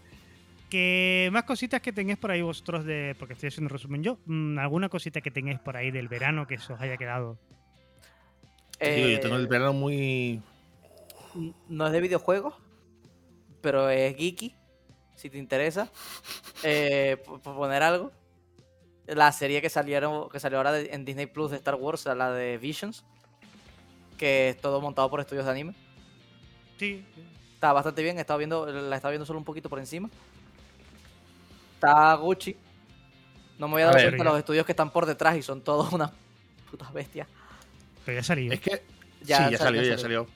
[0.72, 3.14] Que más cositas que tengáis por ahí vosotros de.
[3.20, 4.18] Porque estoy haciendo un resumen yo.
[4.26, 7.38] mm, alguna cosita que tengáis por ahí del verano que se os haya quedado.
[8.80, 10.42] Digo, yo tengo el Eh, verano muy.
[11.68, 12.56] No es de videojuegos,
[13.62, 14.56] pero es geeky.
[15.16, 15.90] Si te interesa.
[16.64, 18.12] Eh, por poner algo.
[19.08, 22.58] La serie que salieron que salió ahora en Disney Plus de Star Wars, la de
[22.58, 23.04] Visions.
[24.18, 25.76] Que es todo montado por estudios de anime.
[26.78, 27.04] Sí.
[27.56, 30.10] Está bastante bien, he estado viendo, la he estado viendo solo un poquito por encima.
[31.82, 32.56] Está Gucci.
[33.58, 35.62] No me voy a dar cuenta de los estudios que están por detrás y son
[35.62, 36.12] todos unas
[36.70, 37.28] putas bestias.
[38.06, 38.52] Pero ya salió.
[38.52, 38.84] Es que.
[39.24, 40.28] Ya sí, ya salió, salió, ya salió.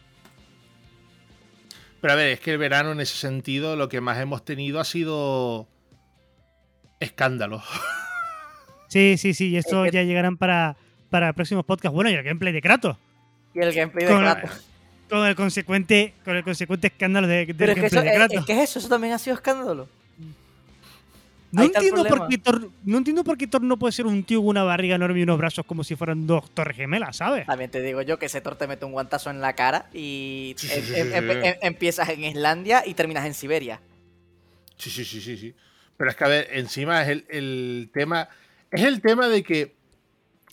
[2.01, 4.79] Pero a ver, es que el verano en ese sentido lo que más hemos tenido
[4.79, 5.67] ha sido.
[6.99, 7.61] escándalo.
[8.87, 9.49] Sí, sí, sí.
[9.49, 10.77] Y esto Es que- ya llegarán para,
[11.09, 11.93] para próximos podcasts.
[11.93, 12.95] Bueno, y el gameplay de Kratos.
[13.53, 14.65] Y el gameplay de Con, Kratos.
[15.09, 18.23] con el consecuente, con el consecuente escándalo de, del Pero es que, eso, gameplay de
[18.23, 18.39] es, Kratos.
[18.39, 19.89] es que es eso, eso también ha sido escándalo.
[21.55, 24.39] No, entiendo por qué Thor, no entiendo por qué Thor no puede ser un tío
[24.39, 27.45] con una barriga enorme y unos brazos como si fueran dos torres gemelas, ¿sabes?
[27.45, 30.53] También te digo yo que ese Thor te mete un guantazo en la cara y
[30.57, 33.81] Sí, sí, em- sí, em- sí, em- em- empiezas en Islandia y terminas en Siberia.
[34.77, 35.55] Sí, sí, sí, sí, sí.
[35.97, 38.27] Pero es que, a ver, encima es el, el tema.
[38.71, 39.75] Es el tema de que.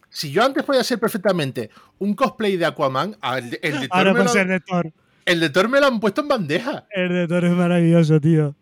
[0.08, 3.98] Si yo antes podía hacer perfectamente un cosplay de Aquaman, el de, el de Thor
[3.98, 4.92] Ahora me lo- ser de Thor.
[5.24, 6.86] el de Thor me lo han puesto en bandeja.
[6.90, 8.54] El de Thor es maravilloso, tío.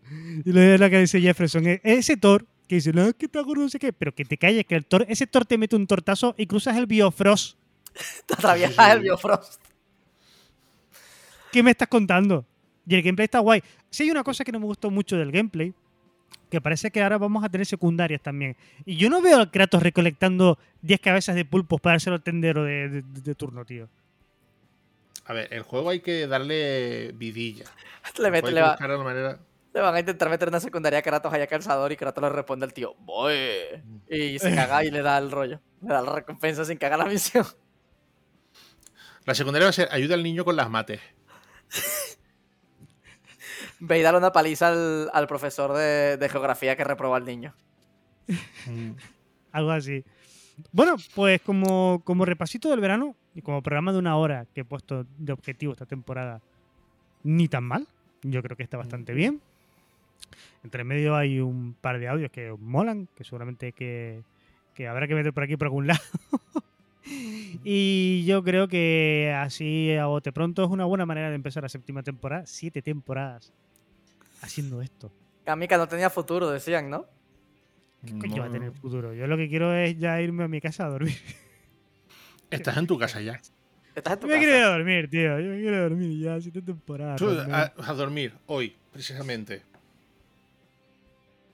[0.45, 3.25] Y lo de la que dice Jefferson, e- ese Thor que dice, no, es que
[3.25, 5.57] está gordo, no sé qué, pero que te calles, que el Thor, ese Thor te
[5.57, 7.57] mete un tortazo y cruzas el Biofrost.
[8.25, 9.61] Te atraviesas el Biofrost.
[11.51, 12.45] ¿Qué me estás contando?
[12.87, 13.61] Y el gameplay está guay.
[13.89, 15.73] Sí hay una cosa que no me gustó mucho del gameplay,
[16.49, 18.55] que parece que ahora vamos a tener secundarias también.
[18.85, 22.63] Y yo no veo al Kratos recolectando 10 cabezas de pulpos para dárselo al tendero
[22.63, 23.89] de, de- de turno, tío.
[25.25, 27.65] A ver, el juego hay que darle vidilla.
[28.17, 29.39] Le, mete- le va- manera.
[29.73, 32.29] Le van a intentar meter en una secundaria a Kratos allá calzador y Kratos le
[32.29, 33.35] responde al tío, voy.
[34.09, 35.61] Y se caga y le da el rollo.
[35.81, 37.45] Le da la recompensa sin cagar la misión.
[39.25, 40.99] La secundaria va a ser ayuda al niño con las mates.
[43.79, 47.55] Ve y darle una paliza al, al profesor de, de geografía que reproba al niño.
[49.51, 50.03] Algo así.
[50.71, 54.65] Bueno, pues como, como repasito del verano y como programa de una hora que he
[54.65, 56.41] puesto de objetivo esta temporada,
[57.23, 57.87] ni tan mal.
[58.21, 59.41] Yo creo que está bastante bien.
[60.63, 64.23] Entre medio hay un par de audios que os molan, que seguramente que,
[64.75, 66.01] que habrá que meter por aquí por algún lado.
[67.63, 71.69] y yo creo que así a bote pronto es una buena manera de empezar la
[71.69, 72.45] séptima temporada.
[72.45, 73.53] Siete temporadas
[74.41, 75.11] haciendo esto.
[75.45, 77.05] Kamika no tenía futuro, decían, ¿no?
[78.05, 79.13] ¿Qué coño va a No, tener futuro?
[79.13, 81.17] Yo lo que quiero es ya irme a mi casa a dormir.
[82.49, 83.39] Estás en tu casa ya.
[83.95, 84.71] Estás en tu Yo me quiero casa.
[84.77, 85.39] dormir, tío.
[85.39, 87.17] Yo me quiero dormir ya, siete temporadas.
[87.19, 89.63] Tú, a dormir hoy, precisamente.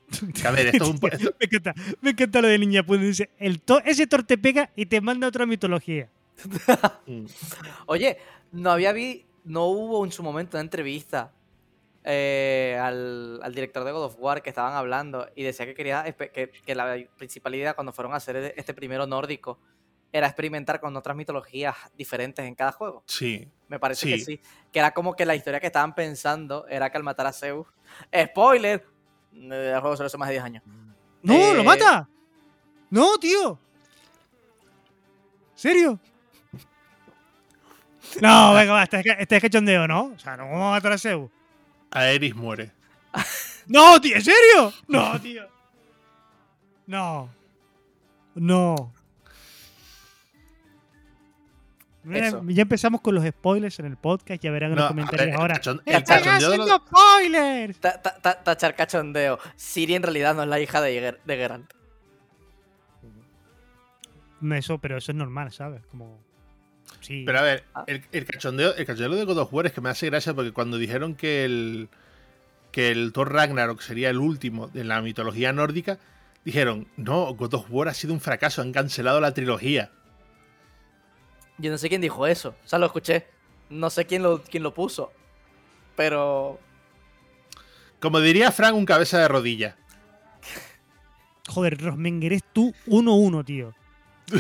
[0.46, 1.00] A ver, esto es un.
[1.00, 3.06] po- esto- me, encanta, me encanta lo de Niña Puente.
[3.08, 6.10] Dice, el to- ese Thor te pega y te manda a otra mitología.
[7.88, 8.18] Oye,
[8.52, 11.34] no había vi, no hubo en su momento una entrevista
[12.04, 16.04] eh, al, al director de God of War que estaban hablando y decía que quería
[16.04, 19.60] que, que la principal idea cuando fueron a hacer este primero nórdico
[20.14, 23.04] era experimentar con otras mitologías diferentes en cada juego.
[23.08, 23.48] Sí.
[23.68, 24.26] Me parece que Sí.
[24.38, 24.40] sí.
[24.72, 27.68] Que era como que la historia que estaban pensando era que al matar a Zeus.
[28.16, 28.86] ¡Spoiler!
[29.40, 30.64] Eh, El juego solo hace más de 10 años.
[31.24, 32.08] ¡No, Eh, lo mata!
[32.90, 33.60] ¡No, tío!
[35.56, 36.00] ¿Serio?
[38.22, 40.06] No, venga, va, este es, que- este es cachondeo, ¿no?
[40.16, 41.30] O sea, no vamos a matar a Zeus.
[41.92, 42.72] Aeris muere.
[43.68, 44.16] ¡No, tío!
[44.16, 44.74] ¿En serio?
[44.88, 45.44] No, tío.
[46.86, 47.30] No.
[48.36, 48.94] No.
[52.14, 52.42] Eso.
[52.48, 55.36] ya empezamos con los spoilers en el podcast, ya verán en No, los comentarios ver,
[55.40, 55.56] ahora.
[55.56, 57.80] cachon- el ¡Están cachondeo de lo- haciendo spoilers!
[57.80, 59.40] Ta- ta- ta- Tachar cachondeo.
[59.56, 61.74] Siri en realidad no es la hija de, Ger- de Geralt.
[64.52, 65.82] Eso, pero eso es normal, ¿sabes?
[65.90, 66.20] Como.
[67.02, 67.24] Sí.
[67.26, 69.90] Pero a ver, el, el cachondeo, el cachondeo de God of War es que me
[69.90, 71.90] hace gracia porque cuando dijeron que el
[72.72, 75.98] que el Thor Ragnarok sería el último de la mitología nórdica,
[76.46, 79.90] dijeron, no, God of War ha sido un fracaso, han cancelado la trilogía.
[81.58, 82.56] Yo no sé quién dijo eso.
[82.64, 83.28] O sea, lo escuché.
[83.70, 85.12] No sé quién lo, quién lo puso.
[85.96, 86.60] Pero.
[88.00, 89.76] Como diría Frank, un cabeza de rodilla.
[91.50, 93.74] Joder, Rosmenger, eres tú 1-1, tío.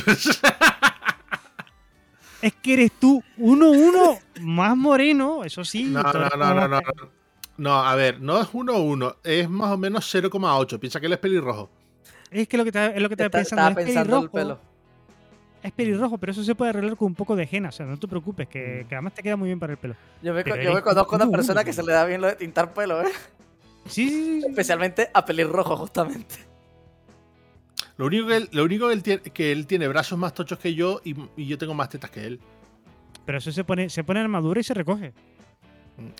[2.42, 5.86] es que eres tú 1-1 más moreno, eso sí.
[5.86, 6.68] No, no, no, no, no.
[6.68, 6.82] no.
[7.58, 10.80] No, a ver, no es 1-1, es más o menos 0,8.
[10.80, 11.72] Piensa que él es pelirrojo.
[12.30, 13.62] Es que lo que te- es lo que estaba está- pensando.
[13.70, 14.67] estaba es pensando el pelirrojo, pelo.
[15.64, 17.70] Es pelirrojo, pero eso se puede arreglar con un poco de henna.
[17.70, 18.88] O sea, no te preocupes, que, Mm.
[18.88, 19.96] que además te queda muy bien para el pelo.
[20.22, 22.36] Yo me, yo me conozco a una persona que se le da bien lo de
[22.36, 23.08] tintar pelo, ¿eh?
[23.88, 24.44] Sí, sí.
[24.48, 26.36] Especialmente a pelirrojo, justamente.
[27.98, 30.60] Lo único que él, lo único que él tiene, que él tiene brazos más tochos
[30.60, 32.40] que yo y, y yo tengo más tetas que él.
[33.26, 35.14] Pero eso se pone, se pone armadura y se recoge.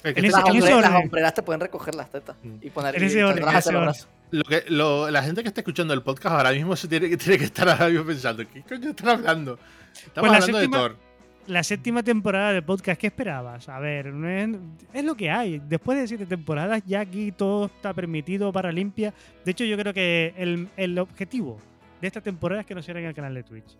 [0.04, 0.94] El que En ese- Las, en las orden.
[0.96, 2.56] hombreras te pueden recoger las tetas Mm.
[2.62, 4.17] y poner En y ese orden, en ese los orden.
[4.32, 7.18] Lo que, lo- la gente que está escuchando el podcast ahora mismo se tiene, que-
[7.18, 9.58] tiene que estar ahora mismo pensando, ¿qué coño están hablando?
[9.94, 11.08] Estamos Pues la hablando séptima- de Thor.
[11.48, 13.70] La séptima temporada de podcast, ¿qué esperabas?
[13.70, 14.50] A ver, es,
[14.92, 15.60] es lo que hay.
[15.66, 19.14] Después de siete temporadas, ya aquí todo está permitido para limpia.
[19.46, 21.58] De hecho, yo creo que el, el objetivo
[22.02, 23.78] de esta temporada es que nos cierren el canal de Twitch.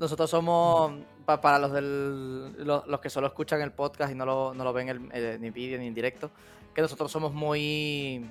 [0.00, 0.92] Nosotros somos,
[1.26, 4.64] pa- para los del, los, los que solo escuchan el podcast y no lo, no
[4.64, 6.30] lo ven el- eh, ni en vídeo ni en directo,
[6.74, 8.24] que nosotros somos muy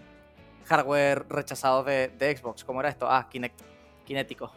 [0.66, 2.64] hardware rechazado de, de Xbox.
[2.64, 3.10] ¿Cómo era esto?
[3.10, 3.60] Ah, Kinect,
[4.06, 4.52] kinético.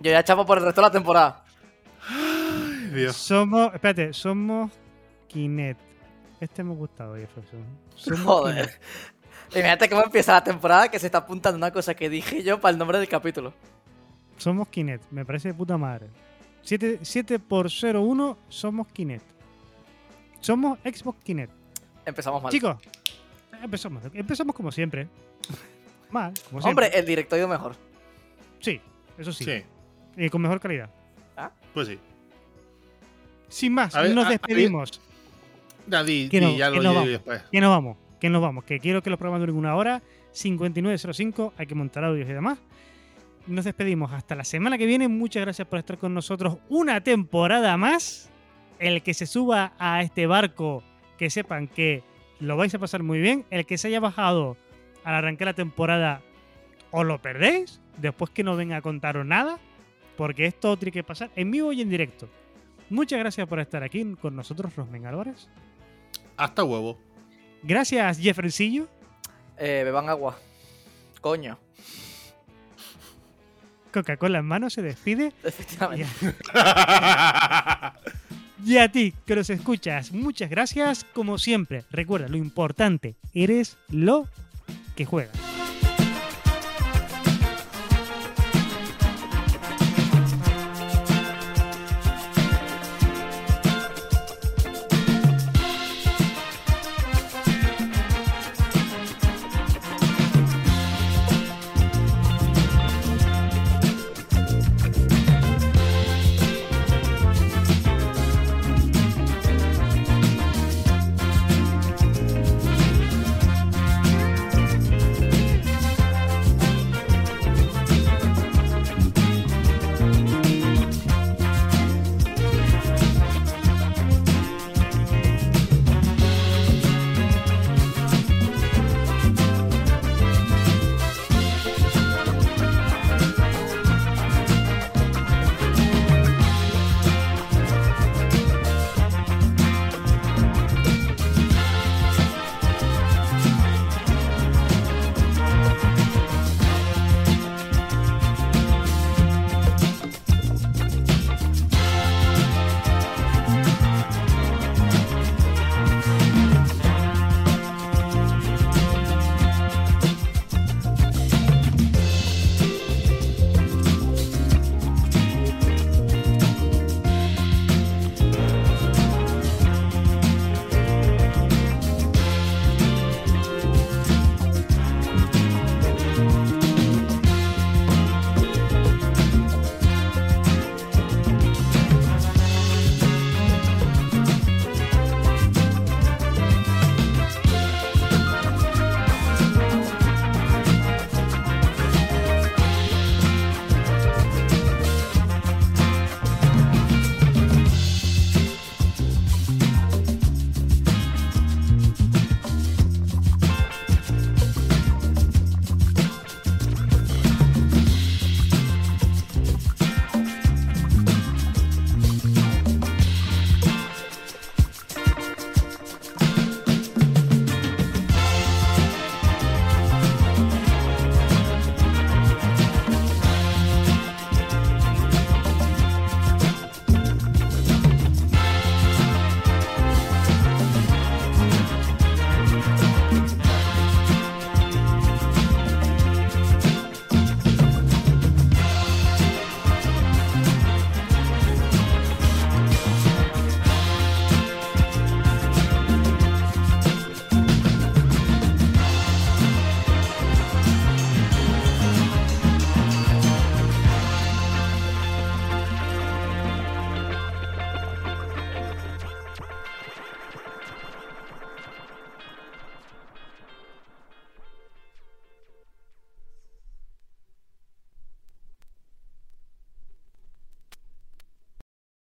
[0.00, 1.44] Yo ya chapo por el resto de la temporada.
[2.08, 3.16] Ay, Dios.
[3.16, 4.70] Somos, espérate, somos
[5.28, 5.76] Kinet.
[6.40, 7.64] Este me ha gustado, Jefferson.
[7.94, 8.54] Somos Joder.
[8.54, 8.82] Kinect.
[9.52, 12.72] Imagínate cómo empieza la temporada que se está apuntando una cosa que dije yo para
[12.72, 13.52] el nombre del capítulo.
[14.38, 16.08] Somos Kinet, me parece de puta madre.
[16.62, 19.22] 7, por 01 somos Kinet.
[20.40, 21.52] Somos Xbox Kinect.
[22.06, 22.50] Empezamos mal.
[22.52, 22.76] Chicos,
[23.62, 25.06] empezamos, empezamos como siempre.
[26.10, 26.86] Mal, como siempre.
[26.86, 27.76] Hombre, el directorio mejor.
[28.58, 28.80] Sí,
[29.16, 29.44] eso sí.
[29.44, 29.62] Sí,
[30.16, 30.90] Y con mejor calidad.
[31.72, 31.98] pues sí.
[33.48, 35.00] Sin más, A ver, nos a- a- despedimos.
[35.86, 37.08] Ya di, Que di, ya que lo no digo vamos.
[37.10, 37.42] después.
[37.50, 40.02] Que nos vamos, que nos vamos, que quiero que los programas duren una hora,
[40.34, 42.58] 59.05, hay que montar audios y demás.
[43.46, 45.08] Nos despedimos hasta la semana que viene.
[45.08, 48.30] Muchas gracias por estar con nosotros una temporada más.
[48.80, 50.82] El que se suba a este barco,
[51.18, 52.02] que sepan que
[52.40, 53.44] lo vais a pasar muy bien.
[53.50, 54.56] El que se haya bajado
[55.04, 56.22] al arrancar la temporada,
[56.90, 57.80] os lo perdéis.
[57.98, 59.58] Después que no venga a contaros nada,
[60.16, 62.28] porque esto tiene que pasar en vivo y en directo.
[62.88, 65.48] Muchas gracias por estar aquí con nosotros, Rosmen Álvarez.
[66.36, 66.98] Hasta huevo.
[67.62, 68.88] Gracias, Jeffrencillo.
[69.58, 70.38] Eh, beban agua.
[71.20, 71.58] Coño.
[73.92, 75.32] Coca-Cola en mano se despide.
[75.44, 76.06] Efectivamente.
[78.64, 81.04] y a ti que nos escuchas, muchas gracias.
[81.12, 84.28] Como siempre, recuerda, lo importante, eres lo
[84.96, 85.49] que juegas.